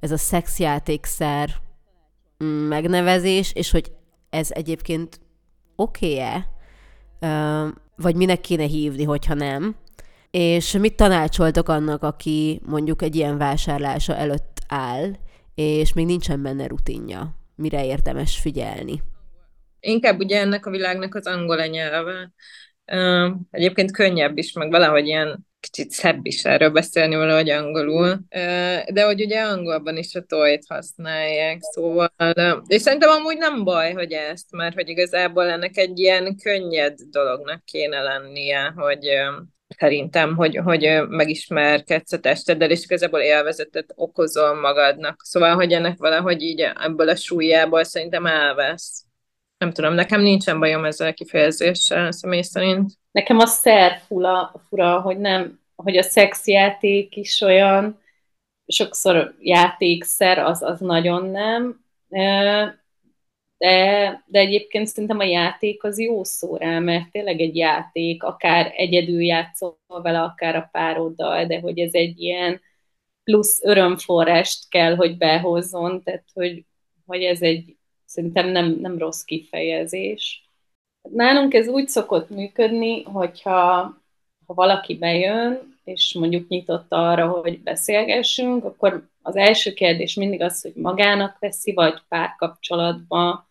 ez 0.00 0.10
a 0.10 0.16
szexjátékszer 0.16 1.50
mm, 2.44 2.48
megnevezés, 2.48 3.52
és 3.54 3.70
hogy 3.70 3.92
ez 4.30 4.50
egyébként 4.50 5.20
oké-e, 5.76 6.46
vagy 7.96 8.14
minek 8.14 8.40
kéne 8.40 8.64
hívni, 8.64 9.04
hogyha 9.04 9.34
nem. 9.34 9.76
És 10.30 10.72
mit 10.72 10.96
tanácsoltok 10.96 11.68
annak, 11.68 12.02
aki 12.02 12.60
mondjuk 12.66 13.02
egy 13.02 13.16
ilyen 13.16 13.38
vásárlása 13.38 14.16
előtt 14.16 14.49
áll, 14.72 15.10
és 15.54 15.92
még 15.92 16.06
nincsen 16.06 16.42
benne 16.42 16.66
rutinja? 16.66 17.34
Mire 17.54 17.86
érdemes 17.86 18.38
figyelni? 18.38 19.02
Inkább 19.80 20.18
ugye 20.18 20.40
ennek 20.40 20.66
a 20.66 20.70
világnak 20.70 21.14
az 21.14 21.26
angol 21.26 21.66
nyelve. 21.66 22.32
Egyébként 23.50 23.92
könnyebb 23.92 24.38
is, 24.38 24.52
meg 24.52 24.70
valahogy 24.70 25.06
ilyen 25.06 25.48
kicsit 25.60 25.90
szebb 25.90 26.26
is 26.26 26.44
erről 26.44 26.70
beszélni 26.70 27.14
valahogy 27.16 27.50
angolul, 27.50 28.20
de 28.92 29.04
hogy 29.04 29.22
ugye 29.22 29.40
angolban 29.40 29.96
is 29.96 30.14
a 30.14 30.22
toyt 30.22 30.64
használják, 30.68 31.58
szóval, 31.60 32.12
és 32.66 32.80
szerintem 32.80 33.10
amúgy 33.10 33.36
nem 33.36 33.64
baj, 33.64 33.92
hogy 33.92 34.12
ezt, 34.12 34.52
mert 34.52 34.74
hogy 34.74 34.88
igazából 34.88 35.48
ennek 35.48 35.76
egy 35.76 35.98
ilyen 35.98 36.36
könnyed 36.36 36.98
dolognak 37.10 37.64
kéne 37.64 38.02
lennie, 38.02 38.72
hogy 38.76 39.06
szerintem, 39.76 40.36
hogy, 40.36 40.56
hogy 40.56 41.00
megismerkedsz 41.08 42.12
a 42.12 42.18
testeddel, 42.18 42.70
és 42.70 42.84
igazából 42.84 43.20
élvezetet 43.20 43.92
okozol 43.94 44.54
magadnak. 44.54 45.20
Szóval, 45.24 45.54
hogy 45.54 45.72
ennek 45.72 45.98
valahogy 45.98 46.42
így 46.42 46.60
ebből 46.60 47.08
a 47.08 47.16
súlyából 47.16 47.84
szerintem 47.84 48.26
elvesz. 48.26 49.04
Nem 49.58 49.72
tudom, 49.72 49.94
nekem 49.94 50.20
nincsen 50.20 50.58
bajom 50.58 50.84
ezzel 50.84 51.08
a 51.08 51.12
kifejezéssel 51.12 52.12
személy 52.12 52.42
szerint. 52.42 52.90
Nekem 53.10 53.38
a 53.38 53.46
szer 53.46 54.00
fura, 54.06 54.52
fura 54.68 55.00
hogy 55.00 55.18
nem, 55.18 55.60
hogy 55.76 55.96
a 55.96 56.02
szexjáték 56.02 57.16
is 57.16 57.40
olyan, 57.40 58.00
sokszor 58.66 59.34
játékszer, 59.40 60.38
az, 60.38 60.62
az 60.62 60.80
nagyon 60.80 61.26
nem 61.26 61.80
de, 63.60 64.22
de 64.26 64.38
egyébként 64.38 64.86
szerintem 64.86 65.18
a 65.18 65.24
játék 65.24 65.84
az 65.84 65.98
jó 65.98 66.24
szó 66.24 66.56
rá, 66.56 66.78
mert 66.78 67.10
tényleg 67.10 67.40
egy 67.40 67.56
játék, 67.56 68.22
akár 68.22 68.72
egyedül 68.76 69.22
játszol 69.22 69.78
vele, 69.86 70.20
akár 70.22 70.56
a 70.56 70.68
pároddal, 70.72 71.44
de 71.44 71.60
hogy 71.60 71.78
ez 71.78 71.94
egy 71.94 72.20
ilyen 72.20 72.60
plusz 73.24 73.62
örömforrást 73.62 74.68
kell, 74.68 74.94
hogy 74.94 75.16
behozzon, 75.16 76.02
tehát 76.02 76.24
hogy, 76.32 76.64
hogy 77.06 77.22
ez 77.22 77.42
egy 77.42 77.76
szerintem 78.04 78.48
nem, 78.48 78.78
nem 78.80 78.98
rossz 78.98 79.22
kifejezés. 79.22 80.48
Nálunk 81.02 81.54
ez 81.54 81.68
úgy 81.68 81.88
szokott 81.88 82.30
működni, 82.30 83.02
hogyha 83.02 83.80
ha 84.46 84.54
valaki 84.54 84.98
bejön, 84.98 85.78
és 85.84 86.14
mondjuk 86.14 86.48
nyitott 86.48 86.86
arra, 86.92 87.28
hogy 87.28 87.60
beszélgessünk, 87.60 88.64
akkor 88.64 89.08
az 89.22 89.36
első 89.36 89.72
kérdés 89.72 90.14
mindig 90.14 90.42
az, 90.42 90.62
hogy 90.62 90.72
magának 90.74 91.38
veszi, 91.38 91.72
vagy 91.72 92.02
párkapcsolatban, 92.08 93.48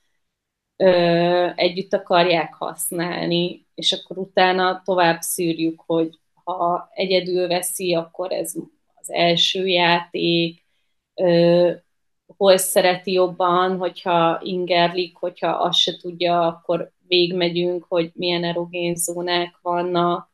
ö, 0.83 1.49
együtt 1.55 1.93
akarják 1.93 2.53
használni, 2.53 3.67
és 3.75 3.91
akkor 3.91 4.17
utána 4.17 4.81
tovább 4.85 5.21
szűrjük, 5.21 5.83
hogy 5.85 6.19
ha 6.43 6.89
egyedül 6.93 7.47
veszi, 7.47 7.95
akkor 7.95 8.31
ez 8.31 8.53
az 8.95 9.11
első 9.11 9.67
játék, 9.67 10.65
ö, 11.13 11.71
hol 12.37 12.57
szereti 12.57 13.11
jobban, 13.11 13.77
hogyha 13.77 14.39
ingerlik, 14.43 15.15
hogyha 15.17 15.47
azt 15.47 15.79
se 15.79 15.97
tudja, 15.97 16.47
akkor 16.47 16.91
végmegyünk, 17.07 17.85
hogy 17.87 18.11
milyen 18.13 18.43
erogén 18.43 18.95
zónák 18.95 19.59
vannak, 19.61 20.29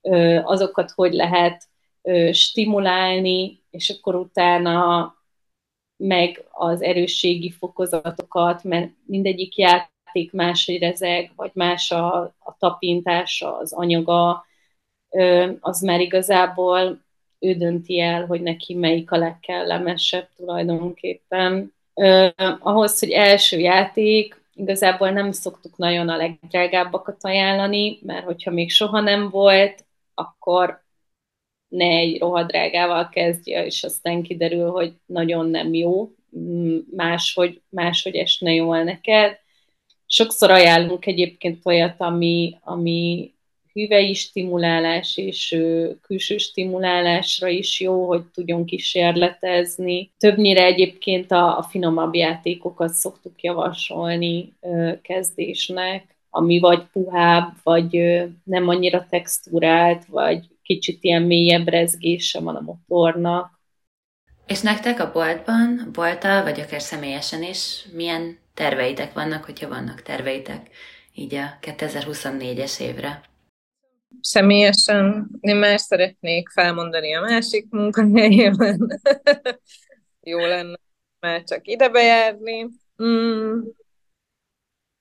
ö, 0.00 0.40
azokat 0.42 0.90
hogy 0.90 1.12
lehet 1.12 1.64
ö, 2.02 2.32
stimulálni, 2.32 3.62
és 3.70 3.90
akkor 3.90 4.14
utána 4.14 5.14
meg 5.96 6.44
az 6.50 6.82
erősségi 6.82 7.50
fokozatokat, 7.50 8.64
mert 8.64 8.90
mindegyik 9.06 9.56
játék 9.56 10.32
máshogy 10.32 10.78
rezeg, 10.78 11.32
vagy 11.36 11.50
más 11.54 11.90
a, 11.90 12.16
a 12.38 12.56
tapintása, 12.58 13.56
az 13.56 13.72
anyaga, 13.72 14.44
az 15.60 15.80
már 15.80 16.00
igazából 16.00 17.04
ő 17.38 17.54
dönti 17.54 18.00
el, 18.00 18.26
hogy 18.26 18.42
neki 18.42 18.74
melyik 18.74 19.10
a 19.10 19.16
legkellemesebb 19.16 20.28
tulajdonképpen. 20.36 21.74
Ahhoz, 22.58 22.98
hogy 22.98 23.10
első 23.10 23.58
játék, 23.58 24.44
igazából 24.54 25.10
nem 25.10 25.32
szoktuk 25.32 25.76
nagyon 25.76 26.08
a 26.08 26.16
legdrágábbakat 26.16 27.24
ajánlani, 27.24 27.98
mert 28.02 28.24
hogyha 28.24 28.50
még 28.50 28.70
soha 28.70 29.00
nem 29.00 29.30
volt, 29.30 29.84
akkor 30.14 30.84
ne 31.68 31.86
egy 31.86 32.18
rohadrágával 32.18 33.08
kezdje, 33.08 33.64
és 33.64 33.84
aztán 33.84 34.22
kiderül, 34.22 34.70
hogy 34.70 34.92
nagyon 35.06 35.50
nem 35.50 35.74
jó, 35.74 36.10
máshogy, 36.90 37.60
máshogy 37.68 38.16
esne 38.16 38.52
jól 38.52 38.82
neked. 38.82 39.38
Sokszor 40.06 40.50
ajánlunk 40.50 41.06
egyébként 41.06 41.66
olyat, 41.66 41.94
ami, 42.00 42.56
ami 42.60 43.30
hüvei 43.72 44.14
stimulálás 44.14 45.16
és 45.16 45.56
külső 46.02 46.36
stimulálásra 46.36 47.48
is 47.48 47.80
jó, 47.80 48.06
hogy 48.06 48.22
tudjon 48.34 48.64
kísérletezni. 48.64 50.10
Többnyire 50.18 50.64
egyébként 50.64 51.30
a, 51.30 51.58
a 51.58 51.62
finomabb 51.62 52.14
játékokat 52.14 52.92
szoktuk 52.92 53.42
javasolni 53.42 54.52
kezdésnek, 55.02 56.16
ami 56.30 56.58
vagy 56.58 56.82
puhább, 56.92 57.52
vagy 57.62 58.02
nem 58.44 58.68
annyira 58.68 59.06
textúrált, 59.10 60.04
vagy 60.04 60.48
kicsit 60.66 61.02
ilyen 61.02 61.22
mélyebb 61.22 61.68
rezgése 61.68 62.40
van 62.40 62.56
a 62.56 62.60
motornak. 62.60 63.60
És 64.46 64.60
nektek 64.60 65.00
a 65.00 65.12
boltban, 65.12 65.88
bolttal, 65.92 66.42
vagy 66.42 66.60
akár 66.60 66.82
személyesen 66.82 67.42
is 67.42 67.86
milyen 67.92 68.38
terveitek 68.54 69.12
vannak, 69.12 69.44
hogyha 69.44 69.68
vannak 69.68 70.02
terveitek 70.02 70.70
így 71.14 71.34
a 71.34 71.58
2024-es 71.60 72.80
évre? 72.80 73.20
Személyesen 74.20 75.28
én 75.40 75.56
már 75.56 75.80
szeretnék 75.80 76.48
felmondani 76.48 77.14
a 77.14 77.20
másik 77.20 77.66
munkahelyében. 77.70 79.00
Jó 80.20 80.38
lenne 80.38 80.78
már 81.20 81.42
csak 81.44 81.66
ide 81.66 81.88
bejárni. 81.88 82.68
Mm. 83.02 83.60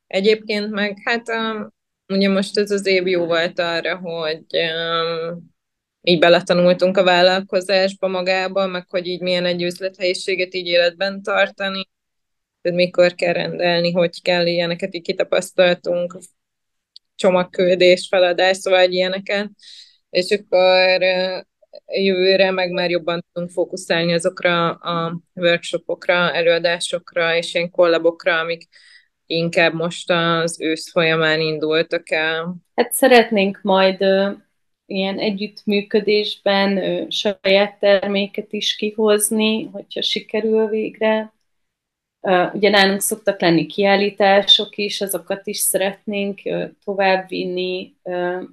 Egyébként 0.07 0.71
meg 0.71 1.01
hát 1.03 1.29
um, 1.29 1.73
ugye 2.07 2.29
most 2.29 2.57
ez 2.57 2.71
az 2.71 2.85
év 2.85 3.07
jó 3.07 3.25
volt 3.25 3.59
arra, 3.59 3.97
hogy 3.97 4.45
um, 4.51 5.54
így 6.07 6.19
beletanultunk 6.19 6.97
a 6.97 7.03
vállalkozásba 7.03 8.07
magába, 8.07 8.67
meg 8.67 8.85
hogy 8.89 9.07
így 9.07 9.21
milyen 9.21 9.45
egy 9.45 9.63
üzlethelyiséget 9.63 10.53
így 10.53 10.67
életben 10.67 11.21
tartani, 11.21 11.89
tehát 12.61 12.77
mikor 12.77 13.13
kell 13.13 13.33
rendelni, 13.33 13.91
hogy 13.91 14.21
kell 14.21 14.45
ilyeneket 14.45 14.95
így 14.95 15.01
kitapasztaltunk, 15.01 16.17
csomagküldés, 17.15 18.07
feladás, 18.09 18.57
szóval 18.57 18.79
egy 18.79 18.93
ilyeneket, 18.93 19.49
és 20.09 20.31
akkor 20.31 21.01
jövőre 21.85 22.51
meg 22.51 22.71
már 22.71 22.89
jobban 22.89 23.25
tudunk 23.33 23.51
fókuszálni 23.51 24.13
azokra 24.13 24.69
a 24.71 25.21
workshopokra, 25.33 26.33
előadásokra 26.33 27.35
és 27.35 27.53
ilyen 27.53 27.69
kollabokra, 27.69 28.39
amik 28.39 28.67
inkább 29.25 29.73
most 29.73 30.11
az 30.11 30.61
ősz 30.61 30.91
folyamán 30.91 31.39
indultak 31.41 32.11
el. 32.11 32.55
Hát 32.75 32.91
szeretnénk 32.91 33.59
majd 33.61 34.03
ilyen 34.85 35.19
együttműködésben 35.19 36.77
ö, 36.77 37.05
saját 37.09 37.79
terméket 37.79 38.53
is 38.53 38.75
kihozni, 38.75 39.63
hogyha 39.63 40.01
sikerül 40.01 40.67
végre. 40.67 41.33
Uh, 42.21 42.53
ugye 42.53 42.69
nálunk 42.69 43.01
szoktak 43.01 43.41
lenni 43.41 43.65
kiállítások 43.65 44.77
is, 44.77 45.01
azokat 45.01 45.47
is 45.47 45.57
szeretnénk 45.57 46.41
uh, 46.43 46.69
továbbvinni, 46.83 47.95
uh, 48.01 48.43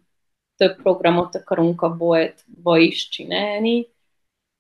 több 0.56 0.82
programot 0.82 1.34
akarunk 1.34 1.82
a 1.82 1.96
boltba 1.96 2.78
is 2.78 3.08
csinálni, 3.08 3.86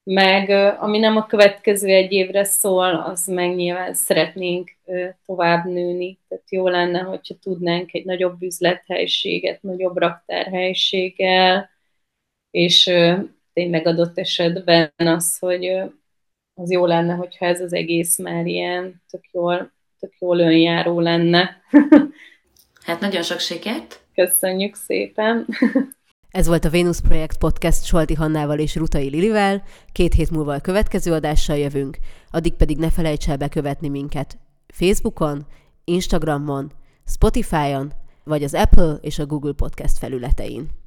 meg 0.04 0.50
ami 0.80 0.98
nem 0.98 1.16
a 1.16 1.26
következő 1.26 1.88
egy 1.88 2.12
évre 2.12 2.44
szól, 2.44 2.94
az 2.94 3.26
meg 3.26 3.54
nyilván 3.54 3.94
szeretnénk 3.94 4.70
tovább 5.26 5.64
nőni. 5.64 6.18
Tehát 6.28 6.50
jó 6.50 6.68
lenne, 6.68 6.98
hogyha 7.00 7.34
tudnánk 7.42 7.94
egy 7.94 8.04
nagyobb 8.04 8.42
üzlethelyiséget, 8.42 9.62
nagyobb 9.62 9.96
raktárhelyiséggel, 9.96 11.70
és 12.50 12.90
tényleg 13.52 13.86
adott 13.86 14.18
esetben 14.18 14.92
az, 14.96 15.38
hogy 15.38 15.66
az 16.54 16.70
jó 16.70 16.86
lenne, 16.86 17.14
hogyha 17.14 17.46
ez 17.46 17.60
az 17.60 17.72
egész 17.72 18.18
már 18.18 18.46
ilyen 18.46 19.02
tök 19.10 19.24
jól, 19.32 19.72
tök 19.98 20.12
jól 20.18 20.38
önjáró 20.38 21.00
lenne. 21.00 21.62
hát 22.86 23.00
nagyon 23.00 23.22
sok 23.22 23.38
sikert! 23.38 24.00
Köszönjük 24.14 24.74
szépen! 24.74 25.46
Ez 26.32 26.46
volt 26.46 26.64
a 26.64 26.70
Venus 26.70 27.00
Projekt 27.00 27.38
Podcast 27.38 27.84
Solti 27.84 28.14
Hannával 28.14 28.58
és 28.58 28.74
Rutai 28.74 29.08
Lilivel. 29.08 29.62
Két 29.92 30.14
hét 30.14 30.30
múlva 30.30 30.54
a 30.54 30.60
következő 30.60 31.12
adással 31.12 31.56
jövünk, 31.56 31.98
addig 32.30 32.54
pedig 32.54 32.78
ne 32.78 32.90
felejts 32.90 33.28
el 33.28 33.36
bekövetni 33.36 33.88
minket 33.88 34.38
Facebookon, 34.66 35.46
Instagramon, 35.84 36.72
Spotify-on, 37.06 37.92
vagy 38.24 38.42
az 38.42 38.54
Apple 38.54 38.98
és 39.00 39.18
a 39.18 39.26
Google 39.26 39.52
Podcast 39.52 39.98
felületein. 39.98 40.81